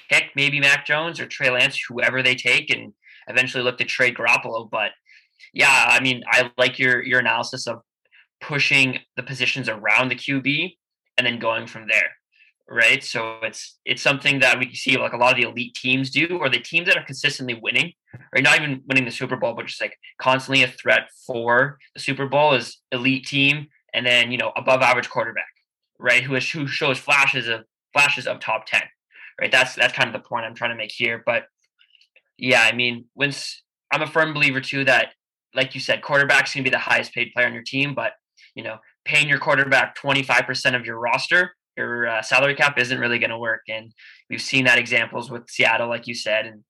pick 0.08 0.30
maybe 0.34 0.58
Mac 0.58 0.86
Jones 0.86 1.20
or 1.20 1.26
Trey 1.26 1.50
Lance, 1.50 1.78
whoever 1.86 2.22
they 2.22 2.34
take, 2.34 2.70
and 2.70 2.94
eventually 3.30 3.62
look 3.62 3.78
to 3.78 3.84
trade 3.84 4.16
Garoppolo. 4.16 4.68
But 4.70 4.90
yeah, 5.52 5.86
I 5.88 6.00
mean, 6.00 6.22
I 6.28 6.50
like 6.58 6.78
your 6.78 7.02
your 7.02 7.20
analysis 7.20 7.66
of 7.66 7.80
pushing 8.40 8.98
the 9.16 9.22
positions 9.22 9.68
around 9.68 10.08
the 10.08 10.16
QB 10.16 10.76
and 11.18 11.26
then 11.26 11.38
going 11.38 11.66
from 11.66 11.86
there. 11.88 12.10
Right. 12.72 13.02
So 13.02 13.38
it's 13.42 13.78
it's 13.84 14.00
something 14.00 14.38
that 14.40 14.58
we 14.60 14.72
see 14.74 14.96
like 14.96 15.12
a 15.12 15.16
lot 15.16 15.32
of 15.32 15.36
the 15.36 15.50
elite 15.50 15.74
teams 15.74 16.08
do, 16.10 16.38
or 16.40 16.48
the 16.48 16.60
teams 16.60 16.86
that 16.86 16.96
are 16.96 17.04
consistently 17.04 17.58
winning, 17.60 17.92
right? 18.32 18.44
Not 18.44 18.60
even 18.60 18.82
winning 18.86 19.04
the 19.04 19.10
Super 19.10 19.36
Bowl, 19.36 19.54
but 19.54 19.66
just 19.66 19.80
like 19.80 19.96
constantly 20.20 20.62
a 20.62 20.68
threat 20.68 21.08
for 21.26 21.78
the 21.94 22.00
Super 22.00 22.26
Bowl 22.26 22.54
is 22.54 22.78
elite 22.92 23.26
team 23.26 23.66
and 23.92 24.06
then, 24.06 24.30
you 24.30 24.38
know, 24.38 24.52
above 24.56 24.82
average 24.82 25.10
quarterback, 25.10 25.50
right? 25.98 26.22
Who 26.22 26.36
is 26.36 26.48
who 26.48 26.68
shows 26.68 26.96
flashes 26.96 27.48
of 27.48 27.64
flashes 27.92 28.28
of 28.28 28.38
top 28.38 28.66
10. 28.66 28.82
Right. 29.40 29.50
That's 29.50 29.74
that's 29.74 29.92
kind 29.92 30.08
of 30.08 30.12
the 30.12 30.28
point 30.28 30.44
I'm 30.44 30.54
trying 30.54 30.70
to 30.70 30.76
make 30.76 30.92
here. 30.92 31.24
But 31.26 31.46
yeah, 32.40 32.62
I 32.62 32.72
mean, 32.72 33.06
when 33.14 33.32
I'm 33.92 34.02
a 34.02 34.06
firm 34.06 34.34
believer 34.34 34.60
too 34.60 34.84
that, 34.84 35.12
like 35.54 35.74
you 35.74 35.80
said, 35.80 36.02
quarterback's 36.02 36.54
gonna 36.54 36.64
be 36.64 36.70
the 36.70 36.78
highest 36.78 37.12
paid 37.12 37.32
player 37.32 37.46
on 37.46 37.54
your 37.54 37.62
team, 37.62 37.94
but 37.94 38.12
you 38.54 38.62
know, 38.62 38.78
paying 39.04 39.28
your 39.28 39.38
quarterback 39.38 39.96
25% 39.96 40.74
of 40.74 40.84
your 40.84 40.98
roster, 40.98 41.54
your 41.76 42.08
uh, 42.08 42.22
salary 42.22 42.54
cap 42.54 42.78
isn't 42.78 42.98
really 42.98 43.18
going 43.18 43.30
to 43.30 43.38
work. 43.38 43.62
And 43.68 43.92
we've 44.28 44.42
seen 44.42 44.64
that 44.64 44.78
examples 44.78 45.30
with 45.30 45.48
Seattle, 45.48 45.88
like 45.88 46.06
you 46.06 46.14
said, 46.14 46.46
and 46.46 46.62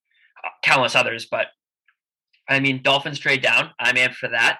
uh, 0.44 0.50
countless 0.62 0.94
others. 0.94 1.26
But 1.30 1.46
I 2.48 2.60
mean, 2.60 2.82
Dolphins 2.82 3.18
trade 3.18 3.42
down. 3.42 3.70
I'm 3.78 3.96
in 3.96 4.12
for 4.12 4.28
that. 4.28 4.58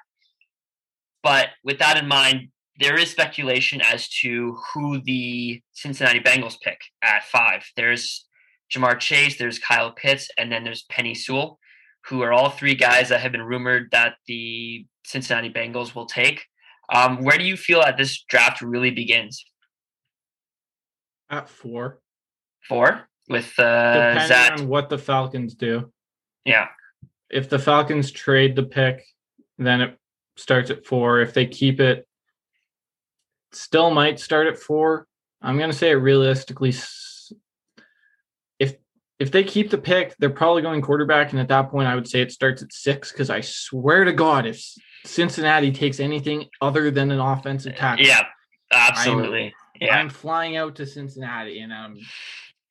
But 1.23 1.49
with 1.65 1.79
that 1.81 1.99
in 1.99 2.09
mind, 2.09 2.49
there 2.79 2.99
is 2.99 3.11
speculation 3.11 3.81
as 3.83 4.09
to 4.21 4.57
who 4.73 5.01
the 5.03 5.61
Cincinnati 5.73 6.21
Bengals 6.21 6.59
pick 6.61 6.79
at 7.03 7.25
five. 7.25 7.63
There's 7.77 8.27
Ja'Marr 8.73 8.99
Chase, 8.99 9.37
there's 9.37 9.59
Kyle 9.59 9.93
Pitts, 9.93 10.31
and 10.39 10.51
then 10.51 10.65
there's 10.65 10.85
Penei 10.91 11.17
Sewell, 11.17 11.59
who 12.07 12.23
are 12.23 12.33
all 12.33 12.51
three 12.51 12.75
guys 12.75 13.09
that 13.09 13.21
have 13.21 13.33
been 13.33 13.43
rumored 13.43 13.89
that 13.93 14.15
the 14.27 14.87
Cincinnati 15.05 15.51
Bengals 15.51 15.95
will 15.95 16.07
take. 16.07 16.45
Um, 16.93 17.23
where 17.23 17.39
do 17.39 17.45
you 17.45 17.57
feel 17.57 17.81
that 17.81 17.97
this 17.97 18.23
draft 18.29 18.63
really 18.63 18.91
begins? 18.91 19.45
At 21.29 21.49
four. 21.49 22.01
Four 22.69 23.09
with 23.29 23.57
uh, 23.59 23.93
depending 23.95 24.29
Zach. 24.29 24.61
on 24.61 24.69
what 24.69 24.91
the 24.91 24.99
Falcons 24.99 25.55
do. 25.55 25.91
Yeah. 26.45 26.67
If 27.31 27.49
the 27.49 27.59
Falcons 27.59 28.11
trade 28.11 28.57
the 28.57 28.65
pick, 28.65 29.05
then 29.57 29.81
it 29.81 29.99
starts 30.37 30.71
at 30.71 30.85
four. 30.85 31.21
If 31.21 31.33
they 31.33 31.47
keep 31.47 31.81
it, 31.81 32.07
still 33.53 33.91
might 33.91 34.19
start 34.19 34.49
at 34.49 34.59
four. 34.59 35.07
I'm 35.41 35.59
gonna 35.59 35.73
say 35.73 35.91
it 35.91 35.95
realistically, 35.95 36.73
if 39.21 39.31
they 39.31 39.45
keep 39.45 39.71
the 39.71 39.79
pick, 39.79 40.17
they're 40.19 40.31
probably 40.31 40.63
going 40.63 40.81
quarterback, 40.81 41.31
and 41.31 41.41
at 41.41 41.49
that 41.49 41.71
point, 41.71 41.87
I 41.87 41.95
would 41.95 42.09
say 42.09 42.23
it 42.23 42.33
starts 42.33 42.63
at 42.63 42.73
six. 42.73 43.13
Because 43.13 43.29
I 43.29 43.43
swear 43.43 44.05
to 44.05 44.13
God, 44.13 44.47
if 44.47 44.65
Cincinnati 45.05 45.71
takes 45.71 46.01
anything 46.01 46.47
other 46.63 46.91
than 46.91 47.11
an 47.11 47.21
offensive 47.21 47.77
tackle, 47.77 48.07
yeah, 48.07 48.23
absolutely. 48.73 49.45
I'm, 49.45 49.53
yeah, 49.81 49.97
I'm 49.97 50.09
flying 50.09 50.57
out 50.57 50.75
to 50.77 50.87
Cincinnati, 50.87 51.61
and 51.61 51.73
I'm 51.73 51.99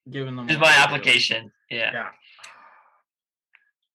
giving 0.10 0.36
them. 0.36 0.48
This 0.48 0.56
is 0.56 0.62
my 0.62 0.74
application. 0.74 1.52
Yeah. 1.70 1.92
yeah. 1.94 2.08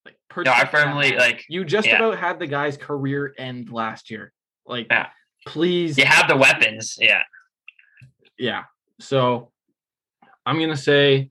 Like, 0.04 0.44
no, 0.44 0.52
I 0.52 0.64
firmly 0.64 1.16
like. 1.16 1.44
You 1.48 1.64
just 1.64 1.88
yeah. 1.88 1.96
about 1.96 2.18
had 2.18 2.38
the 2.38 2.46
guy's 2.46 2.76
career 2.76 3.34
end 3.36 3.70
last 3.70 4.12
year. 4.12 4.32
Like, 4.64 4.86
yeah. 4.90 5.08
please. 5.44 5.98
You 5.98 6.04
have 6.04 6.28
the 6.28 6.36
weapons. 6.36 6.98
Yeah. 7.00 7.22
Yeah. 8.38 8.62
So, 9.00 9.50
I'm 10.46 10.60
gonna 10.60 10.76
say 10.76 11.30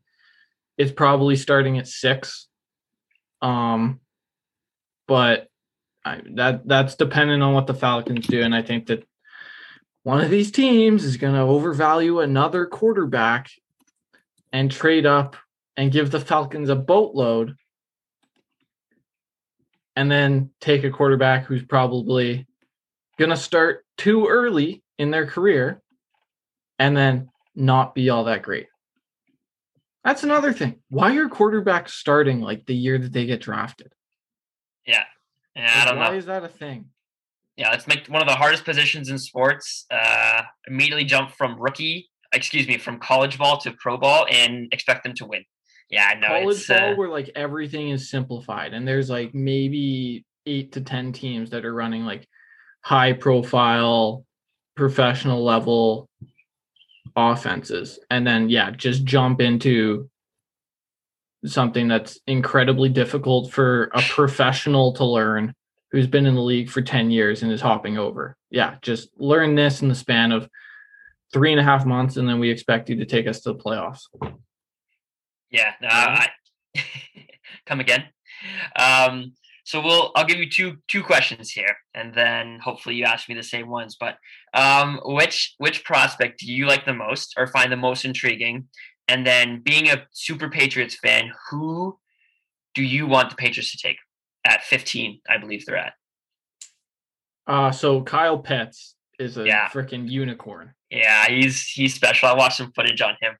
it's 0.78 0.92
probably 0.92 1.36
starting 1.36 1.78
at 1.78 1.88
six. 1.88 2.48
Um, 3.42 4.00
but 5.08 5.48
I, 6.06 6.22
that 6.36 6.68
that's 6.68 6.96
dependent 6.96 7.44
on 7.44 7.54
what 7.54 7.68
the 7.68 7.74
Falcons 7.74 8.28
do, 8.28 8.42
and 8.42 8.56
I 8.56 8.62
think 8.62 8.88
that 8.88 9.08
one 10.04 10.20
of 10.20 10.30
these 10.30 10.52
teams 10.52 11.06
is 11.06 11.18
going 11.18 11.34
to 11.34 11.42
overvalue 11.42 12.20
another 12.20 12.66
quarterback 12.66 13.50
and 14.52 14.70
trade 14.70 15.06
up 15.06 15.38
and 15.78 15.92
give 15.92 16.12
the 16.12 16.20
Falcons 16.20 16.70
a 16.70 16.76
boatload 16.76 17.56
and 19.96 20.12
then 20.12 20.50
take 20.60 20.84
a 20.84 20.90
quarterback 20.90 21.46
who's 21.46 21.64
probably 21.64 22.48
going 23.18 23.30
to 23.30 23.38
start 23.38 23.86
too 23.98 24.28
early 24.28 24.84
in 24.98 25.12
their 25.12 25.26
career 25.26 25.82
and 26.80 26.98
then 26.98 27.30
not 27.56 27.96
be 27.96 28.10
all 28.10 28.26
that 28.26 28.42
great. 28.42 28.68
That's 30.04 30.24
another 30.24 30.52
thing. 30.52 30.82
Why 30.90 31.16
are 31.16 31.30
quarterbacks 31.30 31.92
starting 31.92 32.42
like 32.42 32.66
the 32.66 32.76
year 32.76 32.98
that 32.98 33.14
they 33.14 33.26
get 33.26 33.42
drafted? 33.42 33.94
Yeah. 34.86 35.04
Yeah, 35.56 35.64
like, 35.64 35.76
I 35.76 35.86
don't 35.86 35.98
why 35.98 36.06
know. 36.06 36.12
Why 36.12 36.18
is 36.18 36.26
that 36.26 36.44
a 36.44 36.50
thing? 36.50 36.86
Yeah, 37.56 37.70
let's 37.70 37.88
make 37.88 38.08
one 38.08 38.22
of 38.22 38.28
the 38.28 38.34
hardest 38.34 38.66
positions 38.66 39.10
in 39.10 39.18
sports. 39.18 39.86
Uh, 39.92 40.42
immediately 40.68 41.06
jump 41.06 41.32
from 41.32 41.60
rookie, 41.60 42.10
excuse 42.34 42.68
me, 42.68 42.78
from 42.78 43.00
college 43.00 43.38
ball 43.38 43.60
to 43.60 43.72
pro 43.74 43.98
ball 43.98 44.26
and 44.30 44.68
expect 44.74 45.04
them 45.04 45.14
to 45.16 45.26
win. 45.26 45.44
Yeah, 45.90 46.16
no, 46.20 46.28
college 46.28 46.68
ball 46.68 46.78
uh, 46.78 46.96
where 46.96 47.10
like 47.10 47.30
everything 47.36 47.90
is 47.90 48.10
simplified 48.10 48.74
and 48.74 48.88
there's 48.88 49.10
like 49.10 49.36
maybe 49.36 50.26
eight 50.48 50.72
to 50.74 50.82
ten 50.82 51.14
teams 51.14 51.52
that 51.52 51.66
are 51.66 51.74
running 51.74 52.04
like 52.04 52.28
high 52.82 53.14
profile, 53.14 54.26
professional 54.76 55.44
level 55.44 56.10
offenses, 57.16 58.00
and 58.10 58.26
then 58.26 58.50
yeah, 58.50 58.72
just 58.72 59.04
jump 59.04 59.42
into 59.42 60.10
something 61.46 61.88
that's 61.88 62.20
incredibly 62.28 62.90
difficult 62.90 63.52
for 63.52 63.92
a 63.94 64.02
professional 64.02 64.94
to 64.94 65.06
learn 65.06 65.54
who's 65.92 66.08
been 66.08 66.26
in 66.26 66.36
the 66.36 66.42
league 66.42 66.70
for 66.70 66.82
10 66.82 67.12
years 67.12 67.44
and 67.44 67.52
is 67.52 67.62
hopping 67.62 67.98
over. 67.98 68.36
Yeah, 68.50 68.76
just 68.82 69.10
learn 69.18 69.56
this 69.56 69.82
in 69.82 69.90
the 69.90 69.96
span 69.96 70.32
of 70.32 70.50
three 71.32 71.52
and 71.52 71.60
a 71.60 71.64
half 71.64 71.86
months, 71.86 72.18
and 72.18 72.28
then 72.28 72.40
we 72.40 72.50
expect 72.50 72.90
you 72.90 72.96
to 72.98 73.06
take 73.06 73.28
us 73.28 73.42
to 73.42 73.54
the 73.54 73.60
playoffs. 73.60 74.02
Yeah, 75.52 75.72
uh, 75.84 76.26
I, 76.26 76.28
come 77.66 77.80
again. 77.80 78.06
Um, 78.76 79.34
so 79.64 79.82
we'll 79.82 80.12
I'll 80.16 80.26
give 80.26 80.38
you 80.38 80.50
two 80.50 80.78
two 80.88 81.04
questions 81.04 81.50
here, 81.50 81.76
and 81.94 82.14
then 82.14 82.60
hopefully 82.62 82.96
you 82.96 83.06
ask 83.06 83.30
me 83.30 83.36
the 83.36 83.44
same 83.44 83.70
ones. 83.70 83.96
But 84.00 84.18
um, 84.54 85.00
which 85.06 85.56
which 85.58 85.84
prospect 85.84 86.40
do 86.40 86.52
you 86.52 86.68
like 86.68 86.86
the 86.86 86.94
most, 86.94 87.34
or 87.38 87.48
find 87.48 87.72
the 87.72 87.78
most 87.78 88.04
intriguing? 88.04 88.68
And 89.08 89.26
then, 89.26 89.62
being 89.62 89.90
a 89.90 90.06
super 90.12 90.50
Patriots 90.50 90.96
fan, 90.96 91.32
who 91.50 91.98
do 92.74 92.84
you 92.84 93.08
want 93.08 93.30
the 93.30 93.36
Patriots 93.36 93.72
to 93.72 93.78
take 93.78 93.98
at 94.46 94.64
15? 94.64 95.20
I 95.30 95.38
believe 95.38 95.66
they're 95.66 95.78
at. 95.78 95.94
Uh, 97.46 97.72
so 97.72 98.02
Kyle 98.02 98.40
Pitts 98.40 98.96
is 99.20 99.38
a 99.38 99.46
yeah. 99.46 99.68
freaking 99.70 100.10
unicorn. 100.10 100.74
Yeah, 100.90 101.26
he's 101.28 101.64
he's 101.68 101.94
special. 101.94 102.30
I 102.30 102.34
watched 102.34 102.58
some 102.58 102.72
footage 102.74 103.02
on 103.02 103.16
him. 103.22 103.38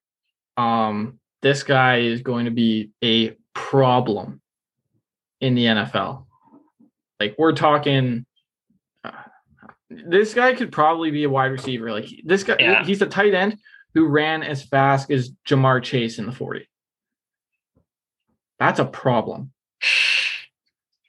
Um, 0.58 1.20
this 1.42 1.64
guy 1.64 2.00
is 2.00 2.22
going 2.22 2.46
to 2.46 2.52
be 2.52 2.92
a 3.04 3.36
problem 3.54 4.42
in 5.44 5.56
the 5.56 5.66
NFL. 5.66 6.26
Like 7.20 7.36
we're 7.38 7.54
talking 7.54 8.26
uh, 9.04 9.12
this 9.90 10.34
guy 10.34 10.54
could 10.54 10.72
probably 10.72 11.12
be 11.12 11.26
a 11.26 11.30
wide 11.30 11.52
receiver. 11.52 11.92
Like 11.92 12.06
this 12.24 12.44
guy 12.44 12.56
yeah. 12.60 12.84
he's 12.84 13.02
a 13.02 13.06
tight 13.06 13.34
end 13.34 13.58
who 13.94 14.08
ran 14.08 14.42
as 14.42 14.64
fast 14.64 15.12
as 15.12 15.32
Ja'Marr 15.48 15.84
Chase 15.84 16.18
in 16.18 16.26
the 16.26 16.32
40. 16.32 16.68
That's 18.60 18.80
a 18.80 18.86
problem. 18.86 19.52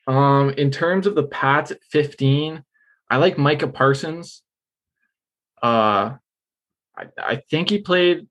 Um, 0.06 0.50
in 0.58 0.70
terms 0.70 1.06
of 1.06 1.14
the 1.14 1.22
Pats 1.22 1.70
at 1.70 1.82
15, 1.90 2.62
I 3.08 3.16
like 3.16 3.38
Micah 3.38 3.68
Parsons. 3.68 4.42
Uh, 5.62 6.16
I, 6.94 7.06
I 7.16 7.36
think 7.50 7.70
he 7.70 7.78
played, 7.78 8.28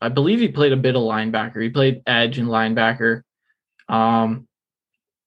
I 0.00 0.08
believe 0.08 0.40
he 0.40 0.48
played 0.48 0.72
a 0.72 0.78
bit 0.78 0.96
of 0.96 1.02
linebacker. 1.02 1.62
He 1.62 1.68
played 1.68 2.00
edge 2.06 2.38
and 2.38 2.48
linebacker. 2.48 3.20
Um, 3.86 4.48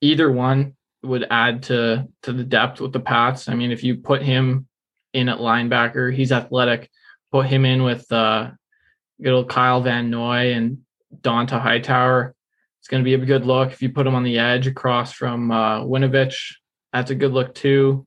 either 0.03 0.29
one 0.29 0.75
would 1.01 1.25
add 1.31 1.63
to 1.63 2.07
to 2.23 2.33
the 2.33 2.43
depth 2.43 2.81
with 2.81 2.93
the 2.93 2.99
Pats. 2.99 3.49
I 3.49 3.55
mean, 3.55 3.71
if 3.71 3.83
you 3.83 3.95
put 3.95 4.21
him 4.21 4.67
in 5.13 5.29
at 5.29 5.39
linebacker, 5.39 6.13
he's 6.13 6.31
athletic. 6.31 6.89
Put 7.31 7.47
him 7.47 7.65
in 7.65 7.83
with 7.83 8.11
uh, 8.11 8.51
Kyle 9.49 9.81
Van 9.81 10.09
Noy 10.09 10.53
and 10.53 10.79
Dont'a 11.21 11.59
Hightower. 11.59 12.35
It's 12.79 12.87
going 12.89 13.01
to 13.01 13.05
be 13.05 13.13
a 13.13 13.25
good 13.25 13.45
look. 13.45 13.71
If 13.71 13.81
you 13.81 13.89
put 13.89 14.05
him 14.05 14.15
on 14.15 14.23
the 14.23 14.39
edge 14.39 14.67
across 14.67 15.13
from 15.13 15.51
uh, 15.51 15.81
Winovich, 15.81 16.55
that's 16.91 17.11
a 17.11 17.15
good 17.15 17.31
look 17.31 17.55
too. 17.55 18.05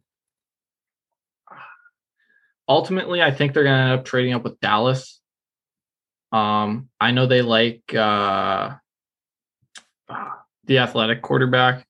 Ultimately, 2.68 3.22
I 3.22 3.30
think 3.30 3.54
they're 3.54 3.64
going 3.64 3.76
to 3.76 3.82
end 3.82 4.00
up 4.00 4.04
trading 4.04 4.34
up 4.34 4.44
with 4.44 4.60
Dallas. 4.60 5.20
Um, 6.30 6.88
I 7.00 7.12
know 7.12 7.26
they 7.26 7.42
like 7.42 7.94
uh, 7.94 8.74
the 10.64 10.78
athletic 10.78 11.22
quarterback. 11.22 11.85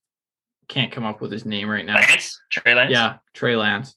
Can't 0.69 0.93
come 0.93 1.05
up 1.05 1.21
with 1.21 1.31
his 1.31 1.45
name 1.45 1.69
right 1.69 1.85
now. 1.85 1.95
Lance, 1.95 2.41
Trey 2.51 2.75
Lance. 2.75 2.91
Yeah, 2.91 3.17
Trey 3.35 3.57
Lance. 3.57 3.95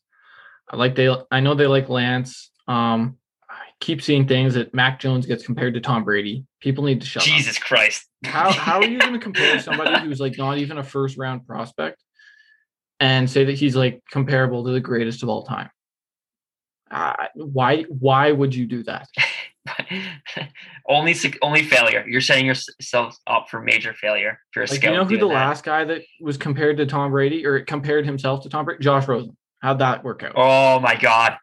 I 0.70 0.76
like 0.76 0.96
they. 0.96 1.14
I 1.32 1.40
know 1.40 1.56
they 1.56 1.68
like 1.68 1.90
Lance. 1.90 2.52
Um, 2.68 3.18
keep 3.80 4.02
seeing 4.02 4.28
things 4.28 4.54
that 4.54 4.74
Mac 4.74 5.00
Jones 5.00 5.26
gets 5.26 5.46
compared 5.46 5.74
to 5.74 5.82
Tom 5.82 6.04
Brady. 6.04 6.46
People 6.60 6.84
need 6.84 7.02
to 7.02 7.08
shut 7.08 7.24
Jesus 7.24 7.58
up. 7.58 7.64
Christ. 7.64 8.08
how 8.24 8.52
how 8.54 8.78
are 8.78 8.88
you 8.88 9.00
going 9.00 9.14
to 9.14 9.20
compare 9.20 9.60
somebody 9.60 10.00
who's 10.06 10.20
like 10.20 10.38
not 10.38 10.58
even 10.58 10.78
a 10.78 10.84
first 10.84 11.18
round 11.18 11.48
prospect 11.48 12.04
and 13.00 13.30
say 13.30 13.46
that 13.46 13.58
he's 13.58 13.76
like 13.76 14.04
comparable 14.12 14.66
to 14.66 14.72
the 14.72 14.80
greatest 14.80 15.24
of 15.24 15.30
all 15.30 15.44
time? 15.44 15.70
Uh, 16.92 17.28
why 17.36 17.84
why 17.84 18.32
would 18.32 18.54
you 18.54 18.66
do 18.66 18.84
that? 18.84 19.08
only 20.88 21.16
only 21.42 21.64
failure. 21.64 22.06
You're 22.08 22.22
setting 22.22 22.46
yourself 22.46 23.16
up 23.28 23.50
for 23.50 23.62
major 23.62 23.94
failure. 23.94 24.40
If 24.50 24.56
you're 24.56 24.66
a 24.66 24.70
like, 24.70 24.84
you 24.84 24.92
know 24.92 25.06
who 25.06 25.18
the 25.18 25.28
that. 25.28 25.34
last 25.34 25.64
guy 25.64 25.84
that 25.86 26.02
was 26.22 26.38
compared 26.38 26.78
to 26.78 26.86
Tom 26.86 27.12
Brady 27.12 27.46
or 27.46 27.60
compared 27.62 28.06
himself 28.06 28.44
to 28.44 28.50
Tom 28.50 28.66
Brady? 28.66 28.84
Josh 28.84 29.08
Rosen. 29.08 29.36
How'd 29.62 29.80
that 29.80 30.04
work 30.04 30.24
out? 30.24 30.34
Oh 30.36 30.80
my 30.80 30.96
god. 30.96 31.38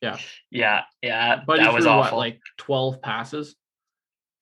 Yeah. 0.00 0.18
Yeah. 0.50 0.82
Yeah. 1.02 1.40
But 1.46 1.58
that 1.58 1.72
was 1.72 1.86
awful. 1.86 2.18
What, 2.18 2.26
like 2.26 2.40
12 2.58 3.02
passes? 3.02 3.56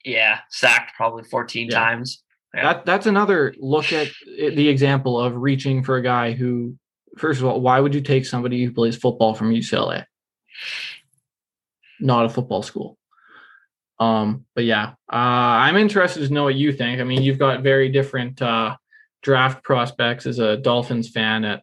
Yeah. 0.04 0.40
Sacked 0.50 0.94
probably 0.96 1.24
14 1.24 1.68
yeah. 1.68 1.78
times. 1.78 2.22
Yeah. 2.54 2.74
That 2.74 2.86
that's 2.86 3.06
another 3.06 3.54
look 3.58 3.92
at 3.92 4.08
the 4.36 4.68
example 4.68 5.20
of 5.20 5.36
reaching 5.36 5.82
for 5.82 5.96
a 5.96 6.02
guy 6.02 6.32
who 6.32 6.76
first 7.18 7.40
of 7.40 7.46
all, 7.46 7.60
why 7.60 7.80
would 7.80 7.94
you 7.94 8.00
take 8.00 8.26
somebody 8.26 8.64
who 8.64 8.72
plays 8.72 8.96
football 8.96 9.34
from 9.34 9.50
UCLA? 9.50 10.04
Not 12.00 12.26
a 12.26 12.28
football 12.28 12.62
school. 12.62 12.98
Um, 13.98 14.44
but 14.54 14.64
yeah, 14.64 14.94
uh, 15.10 15.16
I'm 15.64 15.76
interested 15.76 16.26
to 16.26 16.32
know 16.32 16.44
what 16.44 16.54
you 16.54 16.72
think. 16.72 17.00
I 17.00 17.04
mean, 17.04 17.22
you've 17.22 17.38
got 17.38 17.62
very 17.62 17.88
different 17.88 18.42
uh, 18.42 18.76
draft 19.22 19.64
prospects 19.64 20.26
as 20.26 20.38
a 20.38 20.56
Dolphins 20.56 21.08
fan 21.08 21.44
at 21.44 21.62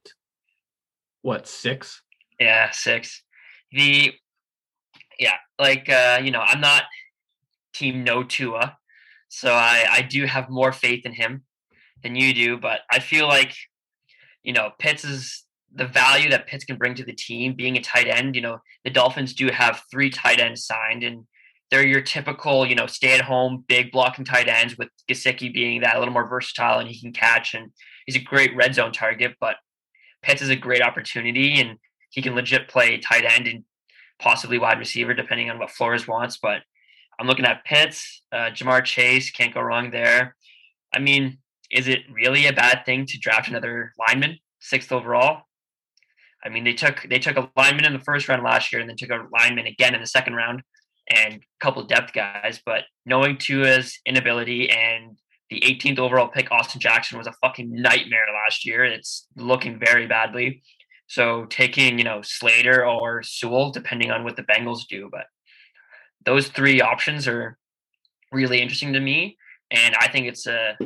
what 1.22 1.48
six? 1.48 2.02
Yeah, 2.40 2.72
six 2.72 3.24
the 3.74 4.14
yeah, 5.20 5.36
like 5.60 5.90
uh, 5.90 6.22
you 6.24 6.32
know, 6.32 6.42
I'm 6.42 6.62
not 6.62 6.84
team 7.74 8.04
no 8.04 8.24
Tua, 8.24 8.78
so 9.28 9.52
I 9.54 9.86
I 9.90 10.02
do 10.02 10.26
have 10.26 10.50
more 10.50 10.72
faith 10.72 11.06
in 11.06 11.14
him 11.14 11.44
than 12.04 12.16
you 12.16 12.34
do, 12.34 12.58
but 12.58 12.82
I 12.92 13.00
feel 13.00 13.28
like 13.28 13.54
you 14.44 14.54
know 14.54 14.72
Pitts 14.80 15.04
is 15.04 15.44
the 15.76 15.88
value 15.88 16.30
that 16.30 16.48
Pitts 16.48 16.66
can 16.66 16.78
bring 16.78 16.94
to 16.96 17.04
the 17.04 17.14
team, 17.14 17.56
being 17.56 17.76
a 17.76 17.82
tight 17.82 18.08
end. 18.08 18.36
You 18.36 18.42
know, 18.42 18.60
the 18.84 18.92
Dolphins 18.92 19.34
do 19.34 19.50
have 19.50 19.82
three 19.92 20.10
tight 20.10 20.40
ends 20.40 20.66
signed, 20.66 21.04
and 21.04 21.26
they're 21.72 21.86
your 21.86 22.02
typical, 22.02 22.66
you 22.66 22.76
know, 22.76 22.88
stay-at-home, 22.88 23.66
big 23.68 23.92
blocking 23.92 24.26
tight 24.26 24.48
ends. 24.48 24.78
With 24.78 24.90
Gesicki 25.10 25.54
being 25.54 25.82
that 25.82 25.96
a 25.96 26.00
little 26.00 26.14
more 26.14 26.28
versatile 26.28 26.80
and 26.80 26.90
he 26.90 27.00
can 27.00 27.14
catch, 27.14 27.54
and 27.54 27.72
he's 28.06 28.16
a 28.16 28.20
great 28.20 28.56
red 28.56 28.76
zone 28.76 28.92
target. 28.92 29.36
But 29.40 29.56
Pitts 30.22 30.42
is 30.42 30.50
a 30.50 30.56
great 30.56 30.82
opportunity, 30.82 31.60
and 31.60 31.78
he 32.10 32.22
can 32.22 32.36
legit 32.36 32.68
play 32.68 32.98
tight 32.98 33.26
end 33.26 33.48
and 33.48 33.64
possibly 34.20 34.60
wide 34.60 34.80
receiver, 34.80 35.14
depending 35.14 35.50
on 35.50 35.60
what 35.60 35.72
Flores 35.72 36.08
wants. 36.08 36.38
But 36.42 36.62
I'm 37.20 37.28
looking 37.28 37.46
at 37.46 37.66
Pitts, 37.66 38.22
uh, 38.32 38.52
Ja'Marr 38.52 38.84
Chase, 38.84 39.32
can't 39.32 39.54
go 39.54 39.62
wrong 39.62 39.92
there. 39.92 40.36
I 40.94 41.00
mean, 41.00 41.40
is 41.72 41.88
it 41.88 42.02
really 42.12 42.46
a 42.46 42.54
bad 42.54 42.86
thing 42.86 43.06
to 43.08 43.18
draft 43.18 43.50
another 43.50 43.94
lineman, 43.98 44.38
sixth 44.60 44.92
overall? 44.92 45.44
I 46.46 46.50
mean, 46.50 46.64
they 46.64 46.74
took 46.74 47.08
they 47.10 47.20
took 47.20 47.38
a 47.38 47.50
lineman 47.56 47.86
in 47.86 47.94
the 47.94 48.00
first 48.00 48.28
round 48.28 48.44
last 48.44 48.72
year, 48.72 48.82
and 48.82 48.90
then 48.90 48.98
took 48.98 49.10
a 49.10 49.26
lineman 49.34 49.66
again 49.66 49.96
in 49.96 50.02
the 50.02 50.08
second 50.08 50.36
round, 50.36 50.62
and 51.14 51.36
a 51.36 51.40
couple 51.60 51.84
depth 51.84 52.14
guys. 52.14 52.62
But 52.66 52.84
knowing 53.06 53.38
Tua's 53.38 54.00
inability 54.06 54.70
and 54.70 55.18
the 55.50 55.60
18th 55.62 56.00
overall 56.00 56.28
pick, 56.28 56.52
Austin 56.52 56.82
Jackson, 56.82 57.18
was 57.18 57.28
a 57.28 57.34
fucking 57.42 57.72
nightmare 57.72 58.26
last 58.34 58.66
year. 58.66 58.84
It's 58.84 59.28
looking 59.36 59.80
very 59.80 60.08
badly. 60.08 60.64
So 61.08 61.46
taking, 61.46 61.98
you 61.98 62.04
know, 62.04 62.22
Slater 62.24 62.86
or 62.86 63.22
Sewell, 63.24 63.72
depending 63.72 64.12
on 64.12 64.24
what 64.24 64.36
the 64.36 64.44
Bengals 64.44 64.88
do. 64.88 65.10
But 65.12 65.26
those 66.26 66.48
three 66.48 66.82
options 66.82 67.28
are 67.28 67.58
really 68.32 68.62
interesting 68.62 68.94
to 68.94 69.00
me. 69.00 69.38
And 69.70 69.96
I 70.00 70.08
think 70.08 70.28
it's 70.28 70.48
a 70.48 70.78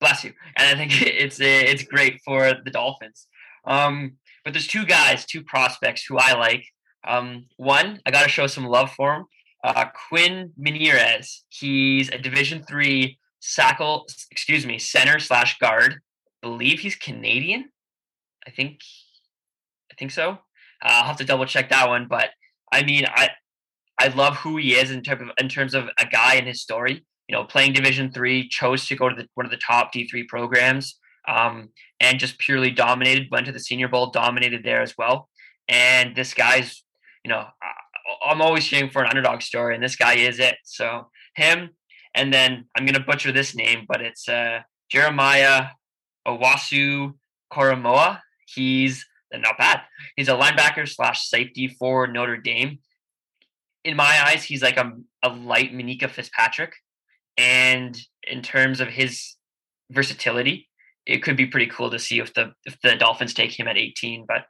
bless 0.00 0.24
you. 0.24 0.32
And 0.56 0.68
I 0.68 0.74
think 0.74 1.00
it's 1.06 1.40
a, 1.40 1.70
it's 1.70 1.84
great 1.84 2.20
for 2.24 2.52
the 2.64 2.70
Dolphins. 2.70 3.26
Um, 3.64 4.16
but 4.44 4.54
there's 4.54 4.66
two 4.66 4.86
guys, 4.86 5.26
two 5.26 5.44
prospects 5.44 6.04
who 6.06 6.18
I 6.18 6.32
like. 6.34 6.64
Um, 7.06 7.46
one, 7.56 8.00
I 8.04 8.10
got 8.10 8.22
to 8.22 8.28
show 8.28 8.46
some 8.46 8.66
love 8.66 8.92
for 8.92 9.14
him. 9.14 9.24
Uh, 9.64 9.86
Quinn 10.08 10.52
Meinerz. 10.58 11.40
He's 11.48 12.08
a 12.10 12.18
Division 12.18 12.64
three 12.68 13.18
sackle, 13.42 14.04
excuse 14.30 14.66
me, 14.66 14.78
center 14.78 15.18
slash 15.18 15.58
guard. 15.58 16.00
believe 16.42 16.80
he's 16.80 16.96
Canadian. 16.96 17.70
I 18.46 18.50
think, 18.50 18.80
I 19.92 19.94
think 19.98 20.10
so. 20.10 20.30
Uh, 20.30 20.36
I'll 20.82 21.04
have 21.04 21.18
to 21.18 21.24
double 21.24 21.44
check 21.46 21.68
that 21.70 21.88
one. 21.88 22.06
But 22.08 22.30
I 22.72 22.82
mean, 22.82 23.04
I 23.08 23.30
I 23.98 24.08
love 24.08 24.36
who 24.36 24.56
he 24.56 24.74
is 24.74 24.90
in 24.90 25.02
terms 25.02 25.22
of 25.22 25.28
in 25.38 25.48
terms 25.48 25.74
of 25.74 25.88
a 25.98 26.06
guy 26.06 26.34
and 26.34 26.46
his 26.46 26.62
story. 26.62 27.04
You 27.28 27.36
know, 27.36 27.44
playing 27.44 27.74
Division 27.74 28.10
three, 28.12 28.48
chose 28.48 28.86
to 28.86 28.96
go 28.96 29.08
to 29.08 29.14
the, 29.14 29.28
one 29.34 29.46
of 29.46 29.52
the 29.52 29.58
top 29.58 29.92
D 29.92 30.08
three 30.08 30.24
programs, 30.24 30.98
um, 31.28 31.68
and 32.00 32.18
just 32.18 32.38
purely 32.38 32.70
dominated. 32.70 33.28
Went 33.30 33.46
to 33.46 33.52
the 33.52 33.60
Senior 33.60 33.88
Bowl, 33.88 34.10
dominated 34.10 34.64
there 34.64 34.82
as 34.82 34.94
well. 34.96 35.28
And 35.68 36.16
this 36.16 36.34
guy's, 36.34 36.82
you 37.24 37.30
know, 37.30 37.46
I'm 38.24 38.42
always 38.42 38.66
cheering 38.66 38.90
for 38.90 39.02
an 39.02 39.08
underdog 39.08 39.42
story, 39.42 39.74
and 39.74 39.82
this 39.82 39.96
guy 39.96 40.14
is 40.14 40.38
it. 40.38 40.56
So 40.64 41.08
him, 41.34 41.70
and 42.14 42.32
then 42.32 42.66
I'm 42.76 42.86
gonna 42.86 43.00
butcher 43.00 43.32
this 43.32 43.54
name, 43.54 43.86
but 43.88 44.00
it's 44.00 44.28
uh, 44.28 44.60
Jeremiah 44.90 45.66
Owusu 46.26 47.14
Koramoah. 47.52 48.20
He's 48.46 49.06
not 49.32 49.58
bad. 49.58 49.82
He's 50.16 50.28
a 50.28 50.32
linebacker 50.32 50.88
slash 50.88 51.28
safety 51.28 51.68
for 51.68 52.06
Notre 52.06 52.36
Dame. 52.36 52.78
In 53.84 53.96
my 53.96 54.18
eyes, 54.26 54.44
he's 54.44 54.62
like 54.62 54.76
a, 54.76 54.92
a 55.22 55.30
light 55.30 55.72
Minkah 55.72 56.10
Fitzpatrick. 56.10 56.74
And 57.38 57.98
in 58.24 58.42
terms 58.42 58.80
of 58.80 58.88
his 58.88 59.36
versatility, 59.90 60.68
it 61.06 61.22
could 61.22 61.36
be 61.36 61.46
pretty 61.46 61.66
cool 61.66 61.90
to 61.90 61.98
see 61.98 62.18
if 62.18 62.34
the 62.34 62.52
if 62.64 62.78
the 62.82 62.96
Dolphins 62.96 63.34
take 63.34 63.58
him 63.58 63.68
at 63.68 63.78
18. 63.78 64.26
But 64.26 64.44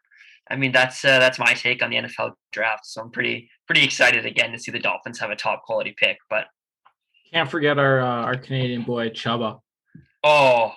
I 0.50 0.56
mean, 0.56 0.72
that's 0.72 1.04
uh, 1.04 1.18
that's 1.18 1.38
my 1.38 1.54
take 1.54 1.82
on 1.82 1.90
the 1.90 1.96
NFL 1.96 2.32
draft. 2.52 2.86
So 2.86 3.00
I'm 3.00 3.10
pretty 3.10 3.48
pretty 3.66 3.84
excited 3.84 4.26
again 4.26 4.52
to 4.52 4.58
see 4.58 4.72
the 4.72 4.78
Dolphins 4.78 5.20
have 5.20 5.30
a 5.30 5.36
top 5.36 5.62
quality 5.64 5.94
pick. 5.96 6.18
But 6.28 6.46
can't 7.32 7.50
forget 7.50 7.78
our 7.78 8.00
uh, 8.00 8.24
our 8.24 8.36
Canadian 8.36 8.82
boy 8.82 9.10
Chuba. 9.10 9.60
Oh, 10.24 10.72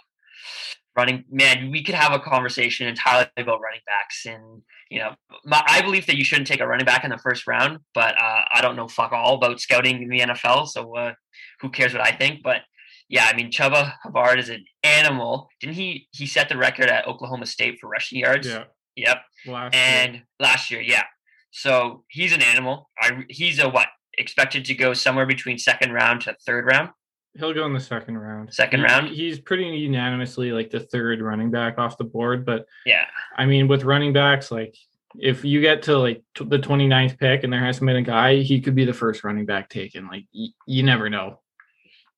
running 0.95 1.25
man, 1.29 1.71
we 1.71 1.83
could 1.83 1.95
have 1.95 2.13
a 2.13 2.19
conversation 2.19 2.88
entirely 2.88 3.27
about 3.38 3.62
running 3.62 3.81
backs. 3.86 4.25
And 4.25 4.62
you 4.89 4.99
know, 4.99 5.15
my, 5.43 5.63
I 5.65 5.81
believe 5.81 6.05
that 6.05 6.17
you 6.17 6.23
shouldn't 6.23 6.47
take 6.47 6.62
a 6.62 6.67
running 6.67 6.86
back 6.86 7.03
in 7.03 7.09
the 7.09 7.17
first 7.17 7.47
round, 7.47 7.79
but 7.95 8.13
uh, 8.19 8.41
I 8.53 8.62
don't 8.62 8.75
know 8.75 8.88
fuck 8.88 9.12
all 9.12 9.36
about 9.36 9.59
scouting 9.59 10.03
in 10.03 10.09
the 10.09 10.19
NFL, 10.19 10.67
so 10.67 10.95
uh, 10.95 11.13
who 11.62 11.69
cares 11.69 11.93
what 11.93 12.05
I 12.05 12.12
think? 12.12 12.43
But 12.43 12.62
yeah, 13.09 13.25
I 13.31 13.36
mean, 13.36 13.51
Chuba 13.51 13.93
Hubbard 14.03 14.39
is 14.39 14.49
an 14.49 14.65
animal. 14.83 15.49
Didn't 15.59 15.75
he? 15.75 16.07
He 16.12 16.27
set 16.27 16.49
the 16.49 16.57
record 16.57 16.86
at 16.86 17.07
Oklahoma 17.07 17.47
State 17.47 17.79
for 17.79 17.89
rushing 17.89 18.19
yards. 18.19 18.47
Yeah. 18.47 18.65
Yep. 18.95 19.17
Last 19.47 19.75
and 19.75 20.13
year. 20.15 20.23
last 20.39 20.71
year, 20.71 20.82
yeah. 20.82 21.03
So 21.51 22.03
he's 22.10 22.34
an 22.34 22.41
animal. 22.41 22.89
I 22.99 23.23
he's 23.29 23.60
a 23.60 23.69
what 23.69 23.88
expected 24.17 24.65
to 24.65 24.75
go 24.75 24.93
somewhere 24.93 25.25
between 25.25 25.58
second 25.58 25.91
round 25.91 26.21
to 26.21 26.36
third 26.45 26.65
round. 26.65 26.89
He'll 27.36 27.53
go 27.53 27.65
in 27.65 27.73
the 27.73 27.79
second 27.79 28.17
round. 28.17 28.53
Second 28.53 28.82
he, 28.82 28.86
round. 28.86 29.08
He's 29.10 29.39
pretty 29.39 29.65
unanimously 29.65 30.51
like 30.51 30.69
the 30.69 30.79
third 30.79 31.21
running 31.21 31.49
back 31.49 31.79
off 31.79 31.97
the 31.97 32.03
board. 32.03 32.45
But 32.45 32.65
yeah, 32.86 33.06
I 33.38 33.45
mean, 33.45 33.67
with 33.67 33.84
running 33.84 34.13
backs, 34.13 34.51
like 34.51 34.75
if 35.19 35.43
you 35.43 35.62
get 35.62 35.84
to 35.84 35.97
like 35.97 36.23
t- 36.36 36.45
the 36.45 36.60
29th 36.60 37.19
pick 37.19 37.43
and 37.43 37.51
there 37.51 37.63
hasn't 37.63 37.86
been 37.86 37.95
a 37.95 38.01
guy, 38.01 38.38
he 38.38 38.62
could 38.62 38.75
be 38.75 38.86
the 38.86 38.93
first 38.93 39.23
running 39.23 39.45
back 39.45 39.69
taken. 39.69 40.08
Like 40.08 40.25
y- 40.34 40.47
you 40.67 40.84
never 40.84 41.10
know. 41.10 41.39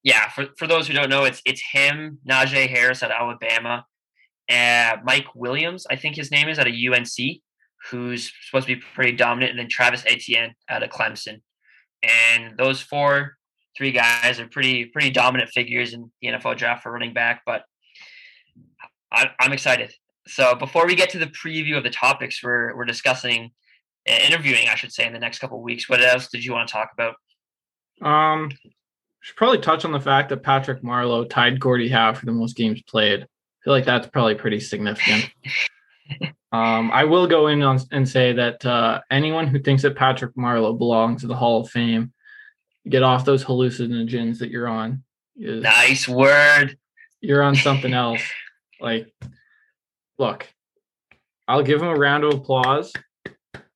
Yeah, 0.03 0.29
for, 0.29 0.47
for 0.57 0.67
those 0.67 0.87
who 0.87 0.93
don't 0.93 1.09
know, 1.09 1.23
it's 1.23 1.41
it's 1.45 1.63
him, 1.71 2.19
Najee 2.29 2.69
Harris 2.69 3.01
at 3.01 3.11
Alabama, 3.11 3.85
uh, 4.49 4.97
Mike 5.03 5.27
Williams, 5.35 5.85
I 5.89 5.95
think 5.95 6.15
his 6.15 6.31
name 6.31 6.47
is 6.47 6.59
at 6.59 6.67
a 6.67 6.69
UNC, 6.69 7.41
who's 7.89 8.31
supposed 8.47 8.67
to 8.67 8.75
be 8.75 8.81
pretty 8.93 9.13
dominant, 9.13 9.51
and 9.51 9.59
then 9.59 9.69
Travis 9.69 10.03
Etienne 10.05 10.53
out 10.69 10.83
of 10.83 10.89
Clemson. 10.89 11.41
And 12.03 12.57
those 12.57 12.81
four 12.81 13.37
three 13.77 13.91
guys 13.91 14.39
are 14.39 14.47
pretty 14.47 14.85
pretty 14.85 15.09
dominant 15.09 15.49
figures 15.49 15.93
in 15.93 16.11
the 16.21 16.29
NFL 16.29 16.57
draft 16.57 16.83
for 16.83 16.91
running 16.91 17.13
back. 17.13 17.41
But 17.45 17.63
I, 19.11 19.29
I'm 19.39 19.53
excited. 19.53 19.93
So 20.27 20.55
before 20.55 20.87
we 20.87 20.95
get 20.95 21.09
to 21.11 21.19
the 21.19 21.27
preview 21.27 21.77
of 21.77 21.83
the 21.83 21.89
topics 21.89 22.43
we're 22.43 22.75
we're 22.75 22.85
discussing, 22.85 23.51
uh, 24.09 24.13
interviewing, 24.13 24.67
I 24.69 24.75
should 24.75 24.91
say, 24.91 25.05
in 25.05 25.13
the 25.13 25.19
next 25.19 25.39
couple 25.39 25.61
weeks, 25.61 25.89
what 25.89 26.03
else 26.03 26.27
did 26.29 26.43
you 26.43 26.53
want 26.53 26.67
to 26.67 26.71
talk 26.71 26.91
about? 26.93 27.15
Um, 28.01 28.51
should 29.21 29.35
probably 29.35 29.59
touch 29.59 29.85
on 29.85 29.91
the 29.91 29.99
fact 29.99 30.29
that 30.29 30.43
Patrick 30.43 30.81
Marleau 30.81 31.29
tied 31.29 31.59
Gordie 31.59 31.89
Howe 31.89 32.13
for 32.13 32.25
the 32.25 32.31
most 32.31 32.55
games 32.55 32.81
played. 32.83 33.27
I 33.65 33.67
feel 33.67 33.73
like 33.73 33.85
that's 33.85 34.07
probably 34.07 34.35
pretty 34.35 34.59
significant. 34.59 35.31
um, 36.51 36.91
I 36.91 37.03
will 37.03 37.25
go 37.25 37.47
in 37.47 37.63
on 37.63 37.79
and 37.91 38.07
say 38.07 38.31
that 38.33 38.63
uh, 38.63 39.01
anyone 39.09 39.47
who 39.47 39.57
thinks 39.57 39.81
that 39.81 39.95
Patrick 39.95 40.35
Marleau 40.35 40.77
belongs 40.77 41.21
to 41.21 41.27
the 41.27 41.35
Hall 41.35 41.61
of 41.61 41.69
Fame 41.71 42.13
get 42.87 43.01
off 43.01 43.25
those 43.25 43.43
hallucinogens 43.43 44.37
that 44.37 44.51
you're 44.51 44.67
on. 44.67 45.03
Is, 45.35 45.63
nice 45.63 46.07
word. 46.07 46.77
You're 47.21 47.41
on 47.41 47.55
something 47.55 47.91
else. 47.91 48.21
like, 48.79 49.11
look, 50.19 50.47
I'll 51.47 51.63
give 51.63 51.81
him 51.81 51.87
a 51.87 51.95
round 51.95 52.23
of 52.23 52.35
applause. 52.35 52.93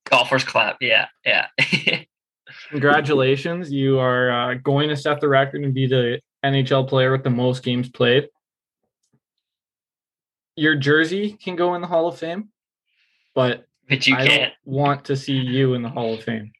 Golfers 0.04 0.44
clap. 0.44 0.76
Yeah, 0.80 1.08
yeah. 1.26 1.48
Congratulations. 2.70 3.72
You 3.72 3.98
are 3.98 4.30
uh, 4.30 4.54
going 4.54 4.88
to 4.88 4.96
set 4.96 5.20
the 5.20 5.28
record 5.28 5.64
and 5.64 5.74
be 5.74 5.88
the 5.88 6.20
NHL 6.44 6.88
player 6.88 7.10
with 7.10 7.24
the 7.24 7.30
most 7.30 7.64
games 7.64 7.88
played. 7.88 8.28
Your 10.56 10.76
jersey 10.76 11.32
can 11.32 11.56
go 11.56 11.74
in 11.74 11.80
the 11.80 11.86
Hall 11.86 12.08
of 12.08 12.18
Fame, 12.18 12.50
but, 13.34 13.66
but 13.88 14.06
you 14.06 14.16
I 14.16 14.26
can't 14.26 14.52
want 14.64 15.06
to 15.06 15.16
see 15.16 15.36
you 15.36 15.74
in 15.74 15.82
the 15.82 15.88
Hall 15.88 16.14
of 16.14 16.22
Fame. 16.22 16.52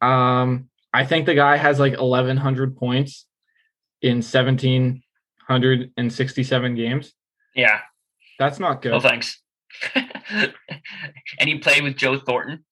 Um, 0.00 0.68
I 0.92 1.04
think 1.04 1.26
the 1.26 1.34
guy 1.34 1.56
has 1.56 1.78
like 1.78 1.96
1,100 1.98 2.76
points 2.76 3.26
in 4.02 4.22
1,767 4.22 6.74
games. 6.74 7.12
Yeah. 7.54 7.78
That's 8.38 8.58
not 8.58 8.82
good. 8.82 8.90
Well, 8.92 9.00
thanks. 9.00 9.40
and 9.94 10.52
he 11.44 11.58
played 11.58 11.82
with 11.82 11.96
Joe 11.96 12.18
Thornton, 12.18 12.64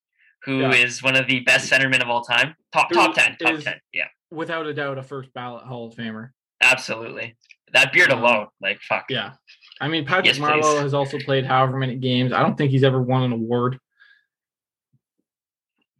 who 0.45 0.61
yeah. 0.61 0.73
is 0.73 1.03
one 1.03 1.17
of 1.17 1.27
the 1.27 1.41
best 1.41 1.71
centermen 1.71 2.01
of 2.03 2.09
all 2.09 2.23
time. 2.23 2.55
Top 2.73 2.91
top 2.91 3.15
10. 3.15 3.37
Top 3.37 3.61
10. 3.61 3.75
Yeah. 3.93 4.07
Without 4.31 4.67
a 4.67 4.75
doubt, 4.75 4.99
a 4.99 5.03
first 5.03 5.33
ballot 5.35 5.65
Hall 5.65 5.89
of 5.89 5.95
Famer. 5.95 6.31
Absolutely. 6.63 7.37
That 7.73 7.93
beard 7.93 8.11
um, 8.11 8.21
alone, 8.21 8.47
like, 8.61 8.81
fuck. 8.81 9.07
Yeah. 9.11 9.33
I 9.81 9.89
mean, 9.89 10.05
Patrick 10.05 10.27
yes, 10.27 10.39
Marleau 10.39 10.81
has 10.81 10.95
also 10.95 11.19
played 11.19 11.47
however 11.47 11.77
many 11.77 11.97
games. 11.97 12.33
I 12.33 12.43
don't 12.43 12.57
think 12.57 12.71
he's 12.71 12.85
ever 12.85 13.01
won 13.01 13.23
an 13.23 13.33
award. 13.33 13.79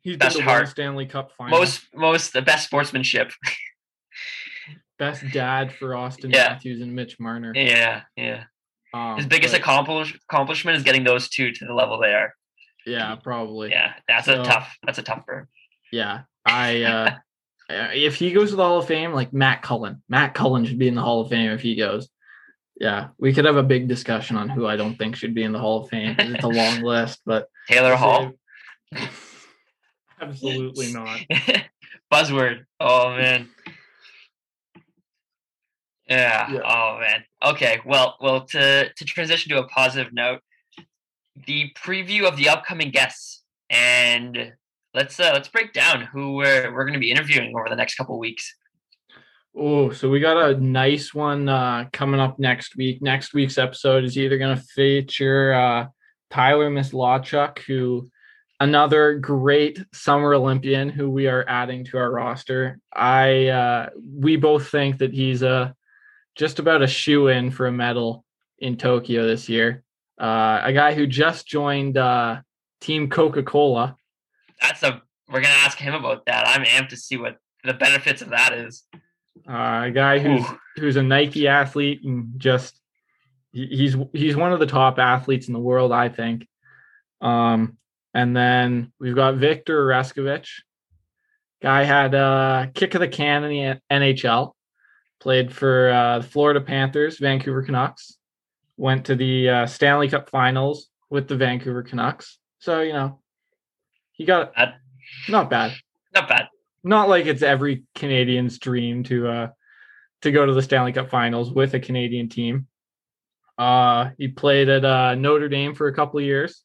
He's 0.01 0.17
best 0.17 0.37
been 0.37 0.45
to 0.45 0.51
heart. 0.51 0.69
Stanley 0.69 1.07
Cup 1.07 1.33
final. 1.37 1.59
Most 1.59 1.83
most 1.95 2.33
the 2.33 2.43
best 2.43 2.67
sportsmanship. 2.67 3.33
best 4.99 5.23
dad 5.33 5.73
for 5.73 5.95
Austin 5.95 6.31
yeah. 6.31 6.49
Matthews 6.49 6.81
and 6.81 6.95
Mitch 6.95 7.21
Marner. 7.21 7.53
Yeah, 7.55 8.03
yeah. 8.17 8.45
Um, 8.95 9.17
His 9.17 9.27
biggest 9.27 9.53
but, 9.53 9.61
accomplish, 9.61 10.19
accomplishment 10.29 10.77
is 10.77 10.83
getting 10.83 11.05
those 11.05 11.29
two 11.29 11.53
to 11.53 11.65
the 11.67 11.75
level 11.75 12.01
they 12.01 12.15
are. 12.15 12.35
Yeah, 12.87 13.17
probably. 13.17 13.71
Yeah, 13.71 13.93
that's 14.09 14.27
so, 14.27 14.41
a 14.41 14.45
tough. 14.45 14.77
That's 14.85 14.99
a 14.99 15.03
tough 15.03 15.27
burn. 15.27 15.47
Yeah, 15.93 16.23
I. 16.45 16.83
uh 16.83 17.11
If 17.71 18.15
he 18.15 18.33
goes 18.33 18.49
to 18.49 18.57
the 18.57 18.65
Hall 18.65 18.79
of 18.79 18.87
Fame, 18.87 19.13
like 19.13 19.35
Matt 19.35 19.61
Cullen, 19.61 20.03
Matt 20.09 20.33
Cullen 20.33 20.65
should 20.65 20.79
be 20.79 20.89
in 20.89 20.95
the 20.95 21.03
Hall 21.03 21.21
of 21.21 21.29
Fame 21.29 21.51
if 21.51 21.61
he 21.61 21.77
goes. 21.77 22.09
Yeah, 22.81 23.09
we 23.19 23.33
could 23.33 23.45
have 23.45 23.57
a 23.57 23.63
big 23.63 23.89
discussion 23.89 24.37
on 24.37 24.49
who 24.49 24.67
I 24.67 24.77
don't 24.77 24.97
think 24.97 25.17
should 25.17 25.35
be 25.35 25.43
in 25.43 25.53
the 25.53 25.59
Hall 25.59 25.83
of 25.83 25.89
Fame. 25.91 26.15
It's 26.19 26.45
a 26.45 26.49
long 26.49 26.81
list, 26.83 27.21
but 27.27 27.49
Taylor 27.69 27.97
Hall. 27.97 28.33
Absolutely 30.21 30.93
not. 30.93 31.21
Buzzword. 32.13 32.65
Oh 32.81 33.11
man. 33.11 33.49
Yeah. 36.09 36.53
yeah. 36.53 36.61
Oh 36.65 36.99
man. 37.01 37.25
Okay. 37.45 37.81
Well, 37.85 38.17
well. 38.21 38.45
To 38.47 38.89
to 38.93 39.05
transition 39.05 39.51
to 39.51 39.59
a 39.59 39.69
positive 39.69 40.13
note, 40.13 40.41
the 41.47 41.73
preview 41.77 42.27
of 42.27 42.37
the 42.37 42.49
upcoming 42.49 42.91
guests 42.91 43.43
and 43.71 44.53
let's 44.95 45.19
uh, 45.21 45.31
let's 45.33 45.49
break 45.49 45.73
down 45.73 46.03
who 46.03 46.35
we're 46.35 46.73
we're 46.73 46.85
going 46.85 46.95
to 46.95 47.01
be 47.01 47.11
interviewing 47.11 47.55
over 47.57 47.69
the 47.69 47.77
next 47.77 47.97
couple 47.97 48.15
of 48.15 48.21
weeks. 48.21 48.55
Oh, 49.61 49.91
so 49.91 50.09
we 50.09 50.21
got 50.21 50.51
a 50.51 50.61
nice 50.61 51.13
one 51.13 51.49
uh, 51.49 51.87
coming 51.93 52.21
up 52.21 52.39
next 52.39 52.77
week. 52.77 53.03
Next 53.03 53.35
week's 53.35 53.59
episode 53.59 54.05
is 54.05 54.17
either 54.17 54.39
going 54.39 54.57
to 54.57 54.63
feature 54.63 55.53
uh, 55.53 55.87
Tyler 56.31 56.71
Mislawchuk, 56.71 57.59
who 57.61 58.09
another 58.61 59.15
great 59.15 59.85
summer 59.93 60.35
Olympian 60.35 60.91
who 60.91 61.11
we 61.11 61.27
are 61.27 61.45
adding 61.49 61.85
to 61.87 61.99
our 61.99 62.09
roster. 62.09 62.79
I 62.95 63.49
uh, 63.49 63.89
we 64.09 64.37
both 64.37 64.69
think 64.69 64.99
that 64.99 65.13
he's 65.13 65.43
a 65.43 65.75
just 66.37 66.61
about 66.61 66.83
a 66.83 66.87
shoe 66.87 67.27
in 67.27 67.51
for 67.51 67.67
a 67.67 67.73
medal 67.73 68.25
in 68.61 68.77
Tokyo 68.77 69.27
this 69.27 69.49
year. 69.49 69.83
Uh, 70.21 70.61
a 70.63 70.73
guy 70.73 70.95
who 70.95 71.05
just 71.05 71.49
joined 71.49 71.99
uh, 71.99 72.43
Team 72.81 73.11
Coca 73.11 73.43
Cola. 73.43 73.97
That's 74.63 74.85
a 74.85 75.03
we're 75.29 75.41
gonna 75.41 75.55
ask 75.55 75.79
him 75.79 75.95
about 75.95 76.27
that. 76.27 76.47
I'm 76.47 76.65
amped 76.65 76.91
to 76.91 76.97
see 76.97 77.17
what 77.17 77.39
the 77.65 77.75
benefits 77.75 78.23
of 78.23 78.31
that 78.31 78.53
is. 78.53 78.85
Uh, 79.49 79.87
a 79.87 79.91
guy 79.91 80.19
who's 80.19 80.45
who's 80.77 80.97
a 80.97 81.03
Nike 81.03 81.49
athlete 81.49 82.05
and 82.05 82.33
just 82.39 82.81
he's 83.53 83.97
he's 84.13 84.37
one 84.37 84.53
of 84.53 84.61
the 84.61 84.67
top 84.67 84.99
athletes 84.99 85.49
in 85.49 85.55
the 85.55 85.61
world, 85.61 85.93
I 85.93 86.09
think. 86.09 86.47
Um, 87.21 87.77
and 88.15 88.37
then 88.37 88.93
we've 88.99 89.15
got 89.15 89.37
Victor 89.37 89.87
Oreskovich. 89.87 90.49
Guy 91.61 91.85
had 91.85 92.15
a 92.15 92.71
kick 92.75 92.95
of 92.95 93.01
the 93.01 93.09
can 93.09 93.45
in 93.45 93.51
the 93.51 93.81
NHL. 93.91 94.53
Played 95.21 95.53
for 95.53 95.91
uh, 95.91 96.19
the 96.21 96.27
Florida 96.27 96.61
Panthers, 96.61 97.19
Vancouver 97.19 97.63
Canucks. 97.63 98.17
Went 98.77 99.07
to 99.07 99.17
the 99.17 99.49
uh, 99.49 99.67
Stanley 99.67 100.09
Cup 100.09 100.31
Finals 100.31 100.89
with 101.11 101.27
the 101.27 101.37
Vancouver 101.37 101.83
Canucks. 101.83 102.39
So 102.61 102.81
you 102.81 102.93
know, 102.93 103.21
he 104.13 104.25
got 104.25 104.55
bad. 104.55 104.75
not 105.29 105.51
bad, 105.51 105.75
not 106.15 106.29
bad 106.29 106.49
not 106.85 107.09
like 107.09 107.27
it's 107.27 107.43
every 107.43 107.85
Canadian's 107.95 108.59
dream 108.59 109.03
to 109.05 109.29
uh 109.29 109.49
to 110.23 110.33
go 110.33 110.45
to 110.45 110.53
the 110.53 110.63
Stanley 110.63 110.93
Cup 110.93 111.11
Finals 111.11 111.51
with 111.51 111.75
a 111.75 111.81
Canadian 111.81 112.29
team. 112.29 112.67
Uh, 113.57 114.11
he 114.19 114.29
played 114.29 114.69
at 114.69 114.85
uh, 114.85 115.15
Notre 115.15 115.49
Dame 115.49 115.75
for 115.75 115.89
a 115.89 115.95
couple 115.95 116.19
of 116.19 116.25
years, 116.25 116.63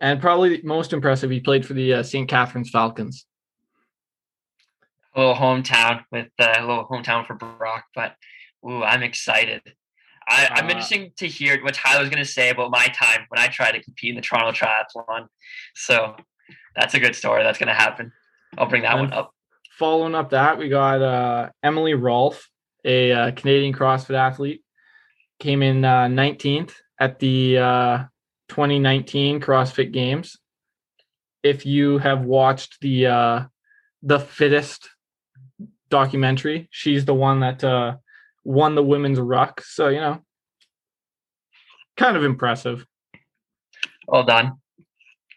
and 0.00 0.20
probably 0.20 0.60
most 0.62 0.92
impressive, 0.92 1.30
he 1.30 1.40
played 1.40 1.64
for 1.64 1.74
the 1.74 1.94
uh, 1.94 2.02
St. 2.02 2.28
Catharines 2.28 2.70
Falcons. 2.70 3.24
A 5.14 5.20
little 5.20 5.34
hometown 5.34 6.04
with 6.12 6.28
uh, 6.38 6.54
a 6.56 6.60
little 6.60 6.86
hometown 6.86 7.26
for 7.26 7.34
Brock, 7.34 7.84
but 7.94 8.14
ooh, 8.68 8.82
I'm 8.82 9.02
excited. 9.02 9.62
I, 10.28 10.58
am 10.58 10.66
uh, 10.66 10.70
interested 10.70 11.16
to 11.16 11.26
hear 11.26 11.62
what 11.64 11.74
Tyler's 11.74 12.10
going 12.10 12.22
to 12.22 12.30
say 12.30 12.50
about 12.50 12.70
my 12.70 12.86
time 12.88 13.24
when 13.28 13.40
I 13.40 13.48
try 13.48 13.72
to 13.72 13.82
compete 13.82 14.10
in 14.10 14.16
the 14.16 14.22
Toronto 14.22 14.52
Triathlon. 14.52 15.28
So 15.74 16.16
that's 16.76 16.94
a 16.94 17.00
good 17.00 17.16
story. 17.16 17.42
That's 17.42 17.58
going 17.58 17.68
to 17.68 17.74
happen. 17.74 18.12
I'll 18.56 18.68
bring 18.68 18.82
that 18.82 18.96
one 18.96 19.12
up. 19.12 19.32
Following 19.78 20.14
up 20.14 20.30
that, 20.30 20.58
we 20.58 20.68
got 20.68 21.02
uh, 21.02 21.50
Emily 21.62 21.94
Rolfe, 21.94 22.48
a 22.84 23.12
uh, 23.12 23.30
Canadian 23.32 23.72
CrossFit 23.72 24.16
athlete, 24.16 24.62
came 25.38 25.62
in 25.62 25.84
uh, 25.84 26.06
19th 26.06 26.72
at 26.98 27.18
the 27.18 27.58
uh, 27.58 27.98
2019 28.48 29.40
CrossFit 29.40 29.92
Games. 29.92 30.36
If 31.42 31.64
you 31.64 31.98
have 31.98 32.22
watched 32.22 32.80
the 32.80 33.06
uh, 33.06 33.44
the 34.02 34.18
fittest 34.18 34.88
documentary, 35.88 36.68
she's 36.70 37.04
the 37.04 37.14
one 37.14 37.40
that 37.40 37.62
uh, 37.62 37.96
won 38.44 38.74
the 38.74 38.82
women's 38.82 39.20
ruck. 39.20 39.60
So 39.60 39.88
you 39.88 40.00
know, 40.00 40.20
kind 41.96 42.16
of 42.16 42.24
impressive. 42.24 42.84
Well 44.08 44.24
done. 44.24 44.54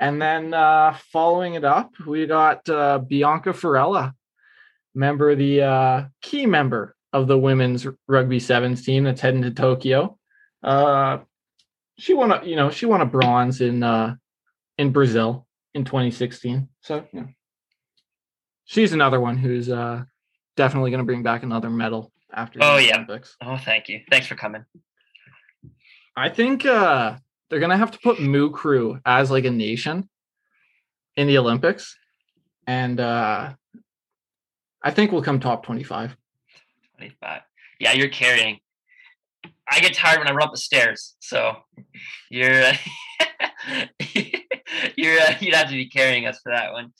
And 0.02 0.20
then 0.20 0.52
uh, 0.52 0.98
following 1.14 1.54
it 1.54 1.64
up, 1.64 1.94
we 2.08 2.26
got 2.26 2.68
uh, 2.68 2.98
Bianca 2.98 3.54
Farella, 3.54 4.16
member, 4.96 5.36
the 5.36 5.62
uh, 5.62 6.06
key 6.24 6.48
member 6.48 6.96
of 7.14 7.28
the 7.28 7.38
women's 7.38 7.86
rugby 8.08 8.40
sevens 8.40 8.84
team 8.84 9.04
that's 9.04 9.22
heading 9.22 9.44
to 9.44 9.52
Tokyo. 9.52 10.18
Uh, 10.64 11.20
she 12.00 12.16
won 12.16 12.32
a, 12.32 12.44
you 12.44 12.56
know, 12.56 12.72
she 12.72 12.88
won 12.88 13.02
a 13.02 13.06
bronze 13.06 13.62
in 13.62 13.84
uh, 13.84 14.16
in 14.80 14.92
Brazil 14.92 15.46
in 15.76 15.86
2016. 15.86 16.68
So 16.82 17.06
yeah, 17.14 17.26
she's 18.66 18.94
another 18.94 19.20
one 19.20 19.38
who's 19.38 19.70
uh, 19.70 20.04
definitely 20.58 20.90
going 20.90 21.02
to 21.02 21.06
bring 21.06 21.22
back 21.22 21.44
another 21.44 21.70
medal 21.70 22.12
after. 22.34 22.58
Oh 22.64 22.78
yeah. 22.78 22.96
Olympics. 22.96 23.38
Oh, 23.40 23.58
thank 23.58 23.88
you. 23.88 24.02
Thanks 24.10 24.26
for 24.26 24.36
coming. 24.36 24.66
I 26.16 26.30
think 26.30 26.66
uh, 26.66 27.18
they're 27.52 27.60
gonna 27.60 27.78
have 27.78 27.92
to 27.92 28.00
put 28.00 28.22
Moo 28.22 28.50
Crew 28.50 29.00
as 29.06 29.30
like 29.30 29.44
a 29.44 29.52
nation 29.52 30.10
in 31.18 31.28
the 31.28 31.38
Olympics, 31.38 31.98
and 32.66 33.00
uh 33.00 33.54
I 34.84 34.92
think 34.92 35.12
we'll 35.12 35.22
come 35.22 35.40
top 35.40 35.64
twenty-five. 35.64 36.16
Twenty-five. 36.96 37.42
Yeah, 37.80 37.92
you're 37.92 38.10
carrying. 38.10 38.60
I 39.70 39.80
get 39.80 39.94
tired 39.94 40.20
when 40.20 40.28
I 40.28 40.32
run 40.32 40.48
up 40.48 40.54
the 40.54 40.58
stairs, 40.58 41.16
so 41.20 41.58
you're 42.30 42.72
you're 44.96 45.20
uh, 45.20 45.36
you'd 45.40 45.54
have 45.54 45.68
to 45.68 45.74
be 45.74 45.90
carrying 45.90 46.26
us 46.26 46.40
for 46.42 46.52
that 46.54 46.72
one. 46.72 46.94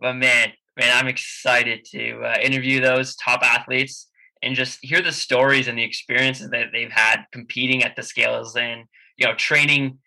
But 0.00 0.14
man, 0.14 0.52
man, 0.78 0.96
I'm 0.96 1.08
excited 1.08 1.84
to 1.90 2.20
uh, 2.20 2.36
interview 2.40 2.80
those 2.80 3.16
top 3.16 3.40
athletes 3.42 4.08
and 4.42 4.54
just 4.54 4.78
hear 4.80 5.02
the 5.02 5.10
stories 5.10 5.66
and 5.66 5.76
the 5.76 5.82
experiences 5.82 6.50
that 6.50 6.68
they've 6.72 6.90
had 6.90 7.24
competing 7.32 7.82
at 7.82 7.96
the 7.96 8.04
scales 8.04 8.54
and 8.56 8.84
you 9.18 9.26
know 9.26 9.34
training 9.34 9.98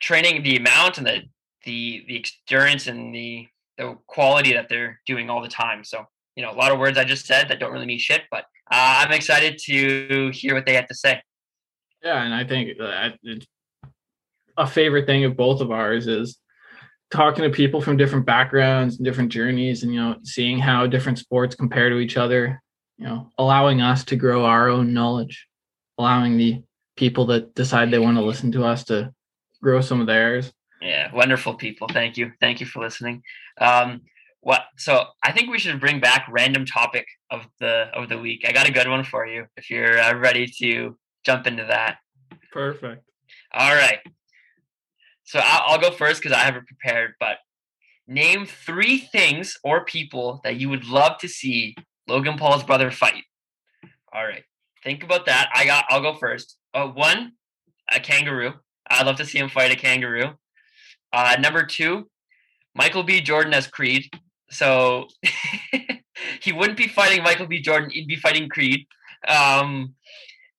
training 0.00 0.42
the 0.42 0.56
amount 0.56 0.98
and 0.98 1.06
the 1.06 1.22
the 1.64 2.04
the 2.06 2.16
experience 2.16 2.86
and 2.86 3.14
the 3.14 3.46
the 3.76 3.96
quality 4.06 4.52
that 4.52 4.68
they're 4.68 5.00
doing 5.06 5.28
all 5.28 5.42
the 5.42 5.48
time. 5.48 5.82
So 5.82 6.06
you 6.36 6.42
know 6.42 6.50
a 6.50 6.54
lot 6.54 6.72
of 6.72 6.78
words 6.78 6.98
i 6.98 7.04
just 7.04 7.26
said 7.26 7.48
that 7.48 7.60
don't 7.60 7.72
really 7.72 7.86
mean 7.86 7.98
shit 7.98 8.22
but 8.30 8.44
uh, 8.70 9.04
i'm 9.04 9.12
excited 9.12 9.58
to 9.58 10.30
hear 10.30 10.54
what 10.54 10.66
they 10.66 10.74
have 10.74 10.88
to 10.88 10.94
say. 10.94 11.22
Yeah 12.02 12.22
and 12.22 12.34
i 12.34 12.44
think 12.44 12.78
that 12.78 13.18
a 14.56 14.66
favorite 14.66 15.06
thing 15.06 15.24
of 15.24 15.36
both 15.36 15.60
of 15.60 15.70
ours 15.70 16.06
is 16.06 16.38
talking 17.10 17.44
to 17.44 17.50
people 17.50 17.80
from 17.80 17.96
different 17.96 18.26
backgrounds 18.26 18.96
and 18.96 19.04
different 19.04 19.30
journeys 19.30 19.82
and 19.82 19.92
you 19.94 20.00
know 20.00 20.16
seeing 20.22 20.58
how 20.58 20.86
different 20.86 21.18
sports 21.18 21.54
compare 21.54 21.88
to 21.88 21.98
each 21.98 22.16
other 22.16 22.60
you 22.98 23.06
know 23.06 23.30
allowing 23.38 23.80
us 23.80 24.04
to 24.04 24.16
grow 24.16 24.44
our 24.44 24.68
own 24.68 24.92
knowledge 24.92 25.46
allowing 25.98 26.36
the 26.36 26.62
people 26.96 27.26
that 27.26 27.54
decide 27.54 27.90
they 27.90 27.98
want 27.98 28.16
to 28.16 28.24
listen 28.24 28.52
to 28.52 28.64
us 28.64 28.84
to 28.84 29.12
grow 29.62 29.80
some 29.80 30.00
of 30.00 30.06
theirs. 30.06 30.52
Yeah, 30.80 31.12
wonderful 31.14 31.54
people. 31.54 31.88
Thank 31.88 32.16
you. 32.16 32.32
Thank 32.40 32.60
you 32.60 32.66
for 32.66 32.82
listening. 32.82 33.22
Um, 33.60 34.02
what? 34.40 34.64
So 34.76 35.06
I 35.22 35.32
think 35.32 35.50
we 35.50 35.58
should 35.58 35.80
bring 35.80 36.00
back 36.00 36.26
random 36.30 36.66
topic 36.66 37.06
of 37.30 37.46
the 37.60 37.88
of 37.94 38.08
the 38.08 38.18
week. 38.18 38.44
I 38.46 38.52
got 38.52 38.68
a 38.68 38.72
good 38.72 38.88
one 38.88 39.04
for 39.04 39.26
you 39.26 39.46
if 39.56 39.70
you're 39.70 39.98
uh, 39.98 40.14
ready 40.14 40.46
to 40.58 40.96
jump 41.24 41.46
into 41.46 41.64
that. 41.64 41.96
Perfect. 42.52 43.02
All 43.52 43.74
right. 43.74 44.00
So 45.24 45.40
I'll, 45.42 45.72
I'll 45.72 45.80
go 45.80 45.90
first 45.90 46.22
because 46.22 46.36
I 46.36 46.40
have 46.40 46.56
it 46.56 46.66
prepared. 46.66 47.14
But 47.18 47.38
name 48.06 48.44
three 48.44 48.98
things 48.98 49.56
or 49.64 49.84
people 49.86 50.40
that 50.44 50.56
you 50.56 50.68
would 50.68 50.86
love 50.86 51.16
to 51.18 51.28
see 51.28 51.74
Logan 52.06 52.36
Paul's 52.36 52.62
brother 52.62 52.90
fight. 52.90 53.24
All 54.12 54.24
right. 54.24 54.44
Think 54.82 55.02
about 55.02 55.24
that. 55.26 55.48
I 55.54 55.64
got. 55.64 55.86
I'll 55.88 56.02
go 56.02 56.14
first. 56.14 56.58
Uh, 56.74 56.88
one, 56.88 57.32
a 57.94 58.00
kangaroo. 58.00 58.52
I'd 58.88 59.06
love 59.06 59.16
to 59.16 59.24
see 59.24 59.38
him 59.38 59.48
fight 59.48 59.70
a 59.70 59.76
kangaroo. 59.76 60.32
Uh, 61.12 61.36
number 61.38 61.64
two, 61.64 62.10
Michael 62.74 63.04
B. 63.04 63.20
Jordan 63.20 63.54
as 63.54 63.68
Creed. 63.68 64.10
So 64.50 65.06
he 66.40 66.52
wouldn't 66.52 66.76
be 66.76 66.88
fighting 66.88 67.22
Michael 67.22 67.46
B. 67.46 67.60
Jordan; 67.60 67.90
he'd 67.90 68.08
be 68.08 68.16
fighting 68.16 68.48
Creed. 68.48 68.86
Um, 69.26 69.94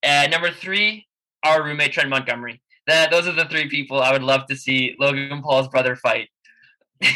and 0.01 0.32
number 0.32 0.51
three, 0.51 1.06
our 1.43 1.63
roommate 1.63 1.91
Trent 1.91 2.10
Montgomery. 2.10 2.62
That 2.88 3.12
those 3.12 3.28
are 3.28 3.34
the 3.34 3.45
three 3.45 3.69
people 3.69 4.01
I 4.01 4.12
would 4.12 4.23
love 4.23 4.47
to 4.47 4.56
see 4.56 4.95
Logan 4.99 5.41
Paul's 5.41 5.67
brother 5.67 5.95
fight. 5.95 6.30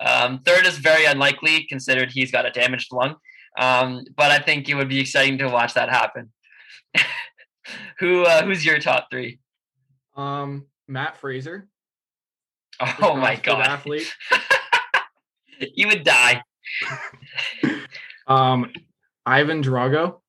um, 0.00 0.40
third 0.44 0.66
is 0.66 0.78
very 0.78 1.06
unlikely, 1.06 1.64
considered 1.64 2.12
he's 2.12 2.30
got 2.30 2.46
a 2.46 2.50
damaged 2.50 2.92
lung. 2.92 3.16
Um, 3.58 4.04
but 4.16 4.30
I 4.30 4.38
think 4.38 4.68
it 4.68 4.74
would 4.74 4.88
be 4.88 5.00
exciting 5.00 5.38
to 5.38 5.48
watch 5.48 5.74
that 5.74 5.88
happen. 5.88 6.32
Who 7.98 8.24
uh, 8.24 8.44
who's 8.44 8.64
your 8.64 8.78
top 8.78 9.08
three? 9.10 9.40
Um, 10.16 10.66
Mat 10.86 11.16
Fraser. 11.16 11.68
Oh 13.02 13.16
my 13.16 13.36
god, 13.36 13.66
athlete. 13.66 14.14
you 15.74 15.88
would 15.88 16.04
die. 16.04 16.42
um, 18.26 18.70
Ivan 19.26 19.62
Drago. 19.62 20.20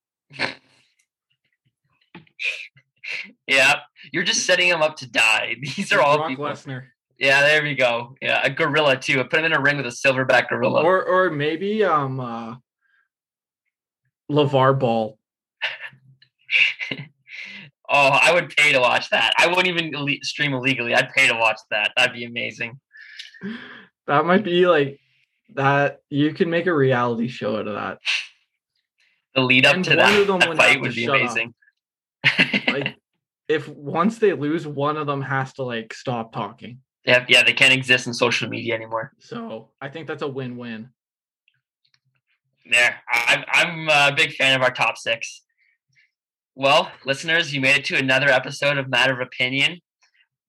yeah, 3.48 3.76
you're 4.12 4.24
just 4.24 4.46
setting 4.46 4.68
him 4.68 4.82
up 4.82 4.98
to 4.98 5.10
die. 5.10 5.58
These 5.62 5.92
are 5.92 6.02
all 6.02 6.18
Brock 6.18 6.30
people. 6.30 6.46
Lesnar. 6.46 6.88
Yeah, 7.20 7.42
there 7.42 7.62
we 7.62 7.76
go. 7.76 8.16
Yeah, 8.22 8.42
a 8.44 8.50
gorilla 8.50 8.98
too. 8.98 9.20
I 9.20 9.24
Put 9.24 9.40
him 9.40 9.46
in 9.46 9.54
a 9.54 9.62
ring 9.62 9.78
with 9.78 9.86
a 9.86 9.90
silverback 9.90 10.48
gorilla. 10.48 10.84
Or 10.84 11.04
or 11.04 11.30
maybe 11.30 11.84
um 11.84 12.20
uh 12.20 12.56
LaVar 14.32 14.80
Ball. 14.80 15.19
Oh, 17.90 18.20
I 18.22 18.32
would 18.34 18.56
pay 18.56 18.72
to 18.74 18.80
watch 18.80 19.10
that. 19.10 19.34
I 19.38 19.48
wouldn't 19.48 19.68
even 19.68 20.24
stream 20.24 20.54
illegally. 20.54 20.94
I'd 20.94 21.10
pay 21.10 21.28
to 21.28 21.36
watch 21.36 21.60
that. 21.72 21.92
That'd 21.98 22.14
be 22.14 22.26
amazing. 22.26 22.80
that 24.08 24.26
might 24.26 24.44
be 24.44 24.68
like 24.68 25.00
that. 25.56 26.02
You 26.10 26.34
can 26.34 26.50
make 26.50 26.68
a 26.68 26.74
reality 26.74 27.28
show 27.28 27.58
out 27.58 27.68
of 27.68 27.74
that. 27.74 28.00
The 29.36 29.42
lead 29.42 29.66
up 29.66 29.76
And 29.76 29.86
to 29.86 29.96
that, 29.96 30.28
that 30.28 30.58
fight 30.58 30.82
would 30.82 30.96
be 30.96 31.06
amazing. 31.06 31.54
Like 32.68 32.96
if 33.48 33.68
once 33.68 34.18
they 34.20 34.34
lose, 34.34 34.68
one 34.68 34.98
of 34.98 35.08
them 35.08 35.22
has 35.22 35.54
to 35.54 35.64
like 35.64 35.94
stop 35.94 36.34
talking. 36.34 36.80
yeah, 37.06 37.26
yeah, 37.28 37.44
they 37.44 37.54
can't 37.54 37.74
exist 37.74 38.08
in 38.08 38.14
social 38.14 38.50
media 38.50 38.76
anymore. 38.76 39.14
So 39.20 39.70
I 39.82 39.90
think 39.90 40.08
that's 40.08 40.22
a 40.24 40.28
win-win. 40.28 40.90
There, 42.70 42.96
I'm 43.12 43.44
I'm 43.52 43.90
a 43.90 44.16
big 44.16 44.34
fan 44.34 44.56
of 44.56 44.62
our 44.62 44.72
top 44.72 44.98
six. 44.98 45.42
Well, 46.60 46.92
listeners, 47.06 47.54
you 47.54 47.62
made 47.62 47.78
it 47.78 47.86
to 47.86 47.96
another 47.96 48.28
episode 48.28 48.78
of 48.78 48.90
Matter 48.90 49.14
of 49.14 49.26
Opinion. 49.26 49.80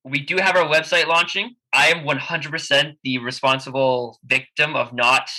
We 0.03 0.19
do 0.19 0.35
have 0.35 0.57
our 0.57 0.67
website 0.67 1.07
launching. 1.07 1.55
I 1.71 1.87
am 1.87 2.05
100% 2.05 2.95
the 3.01 3.19
responsible 3.19 4.19
victim 4.25 4.75
of 4.75 4.91
not, 4.91 5.29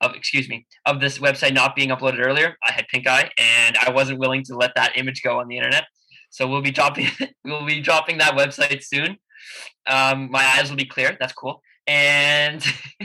of 0.00 0.16
excuse 0.16 0.48
me, 0.48 0.66
of 0.84 1.00
this 1.00 1.18
website 1.18 1.54
not 1.54 1.76
being 1.76 1.90
uploaded 1.90 2.26
earlier. 2.26 2.56
I 2.66 2.72
had 2.72 2.88
pink 2.88 3.06
eye, 3.06 3.30
and 3.38 3.76
I 3.76 3.92
wasn't 3.92 4.18
willing 4.18 4.42
to 4.46 4.56
let 4.56 4.72
that 4.74 4.98
image 4.98 5.22
go 5.22 5.38
on 5.38 5.46
the 5.46 5.56
internet. 5.56 5.84
So 6.30 6.48
we'll 6.48 6.60
be 6.60 6.72
dropping 6.72 7.06
we'll 7.44 7.64
be 7.64 7.80
dropping 7.80 8.18
that 8.18 8.36
website 8.36 8.82
soon. 8.82 9.16
Um, 9.86 10.28
my 10.28 10.44
eyes 10.44 10.70
will 10.70 10.76
be 10.76 10.86
clear. 10.86 11.16
That's 11.20 11.34
cool, 11.34 11.62
and 11.86 12.60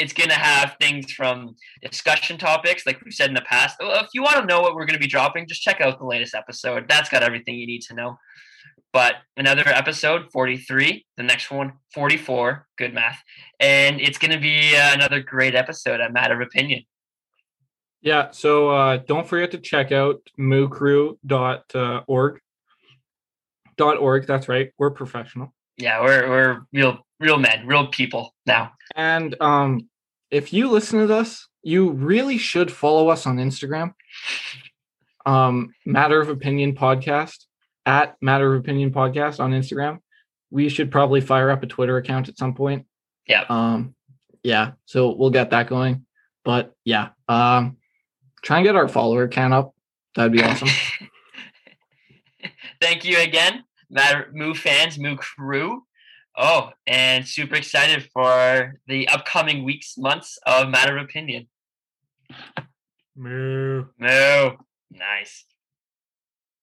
it's 0.00 0.12
gonna 0.12 0.34
have 0.34 0.76
things 0.80 1.12
from 1.12 1.54
discussion 1.82 2.38
topics, 2.38 2.86
like 2.86 3.00
we've 3.04 3.14
said 3.14 3.28
in 3.28 3.34
the 3.34 3.42
past. 3.42 3.76
If 3.80 4.08
you 4.14 4.22
want 4.22 4.38
to 4.38 4.46
know 4.46 4.60
what 4.60 4.74
we're 4.74 4.86
going 4.86 4.94
to 4.94 5.00
be 5.00 5.06
dropping, 5.06 5.46
just 5.46 5.62
check 5.62 5.80
out 5.80 5.98
the 5.98 6.06
latest 6.06 6.34
episode. 6.34 6.86
That's 6.88 7.08
got 7.08 7.22
everything 7.22 7.56
you 7.56 7.66
need 7.66 7.82
to 7.82 7.94
know. 7.94 8.16
But 8.92 9.16
another 9.36 9.62
episode, 9.66 10.30
43, 10.32 11.06
the 11.16 11.22
next 11.22 11.50
one, 11.50 11.74
44, 11.94 12.66
good 12.76 12.92
math. 12.92 13.22
And 13.60 14.00
it's 14.00 14.18
going 14.18 14.32
to 14.32 14.40
be 14.40 14.74
uh, 14.74 14.94
another 14.94 15.20
great 15.20 15.54
episode, 15.54 16.00
a 16.00 16.10
matter 16.10 16.34
of 16.34 16.40
opinion. 16.40 16.82
Yeah, 18.02 18.30
so 18.30 18.70
uh, 18.70 18.96
don't 18.96 19.28
forget 19.28 19.50
to 19.52 19.58
check 19.58 19.92
out 19.92 20.20
moocrew.org. 20.38 22.40
Dot 23.76 23.98
org, 23.98 24.26
that's 24.26 24.48
right. 24.48 24.72
We're 24.78 24.90
professional. 24.90 25.54
Yeah, 25.78 26.02
we're, 26.02 26.28
we're 26.28 26.62
real, 26.72 26.98
real 27.18 27.38
men, 27.38 27.66
real 27.66 27.86
people 27.86 28.34
now. 28.44 28.72
And 28.94 29.34
um, 29.40 29.88
if 30.30 30.52
you 30.52 30.70
listen 30.70 31.00
to 31.00 31.06
this, 31.06 31.48
you 31.62 31.90
really 31.90 32.38
should 32.38 32.70
follow 32.70 33.08
us 33.08 33.26
on 33.26 33.36
Instagram. 33.36 33.94
Um, 35.26 35.74
Matter 35.84 36.20
of 36.20 36.28
Opinion 36.28 36.74
Podcast 36.74 37.44
at 37.84 38.16
Matter 38.20 38.54
of 38.54 38.60
Opinion 38.60 38.92
Podcast 38.92 39.40
on 39.40 39.52
Instagram. 39.52 39.98
We 40.50 40.68
should 40.68 40.90
probably 40.90 41.20
fire 41.20 41.50
up 41.50 41.62
a 41.62 41.66
Twitter 41.66 41.96
account 41.96 42.28
at 42.28 42.38
some 42.38 42.54
point. 42.54 42.86
Yeah. 43.26 43.44
Um, 43.48 43.94
yeah, 44.42 44.72
so 44.86 45.14
we'll 45.14 45.30
get 45.30 45.50
that 45.50 45.68
going. 45.68 46.06
But 46.44 46.74
yeah, 46.84 47.10
um, 47.28 47.76
try 48.42 48.58
and 48.58 48.66
get 48.66 48.76
our 48.76 48.88
follower 48.88 49.28
count 49.28 49.52
up. 49.52 49.74
That'd 50.16 50.32
be 50.32 50.42
awesome. 50.42 50.68
Thank 52.80 53.04
you 53.04 53.18
again, 53.18 53.64
Matter 53.90 54.30
Moo 54.32 54.54
fans, 54.54 54.98
Moo 54.98 55.16
crew. 55.16 55.84
Oh, 56.36 56.70
and 56.86 57.26
super 57.26 57.56
excited 57.56 58.08
for 58.12 58.80
the 58.86 59.08
upcoming 59.08 59.64
weeks, 59.64 59.98
months 59.98 60.38
of 60.46 60.68
Matter 60.68 60.96
of 60.96 61.04
Opinion. 61.04 61.48
Moo. 63.16 63.86
Moo. 63.98 64.50
Nice. 64.90 65.44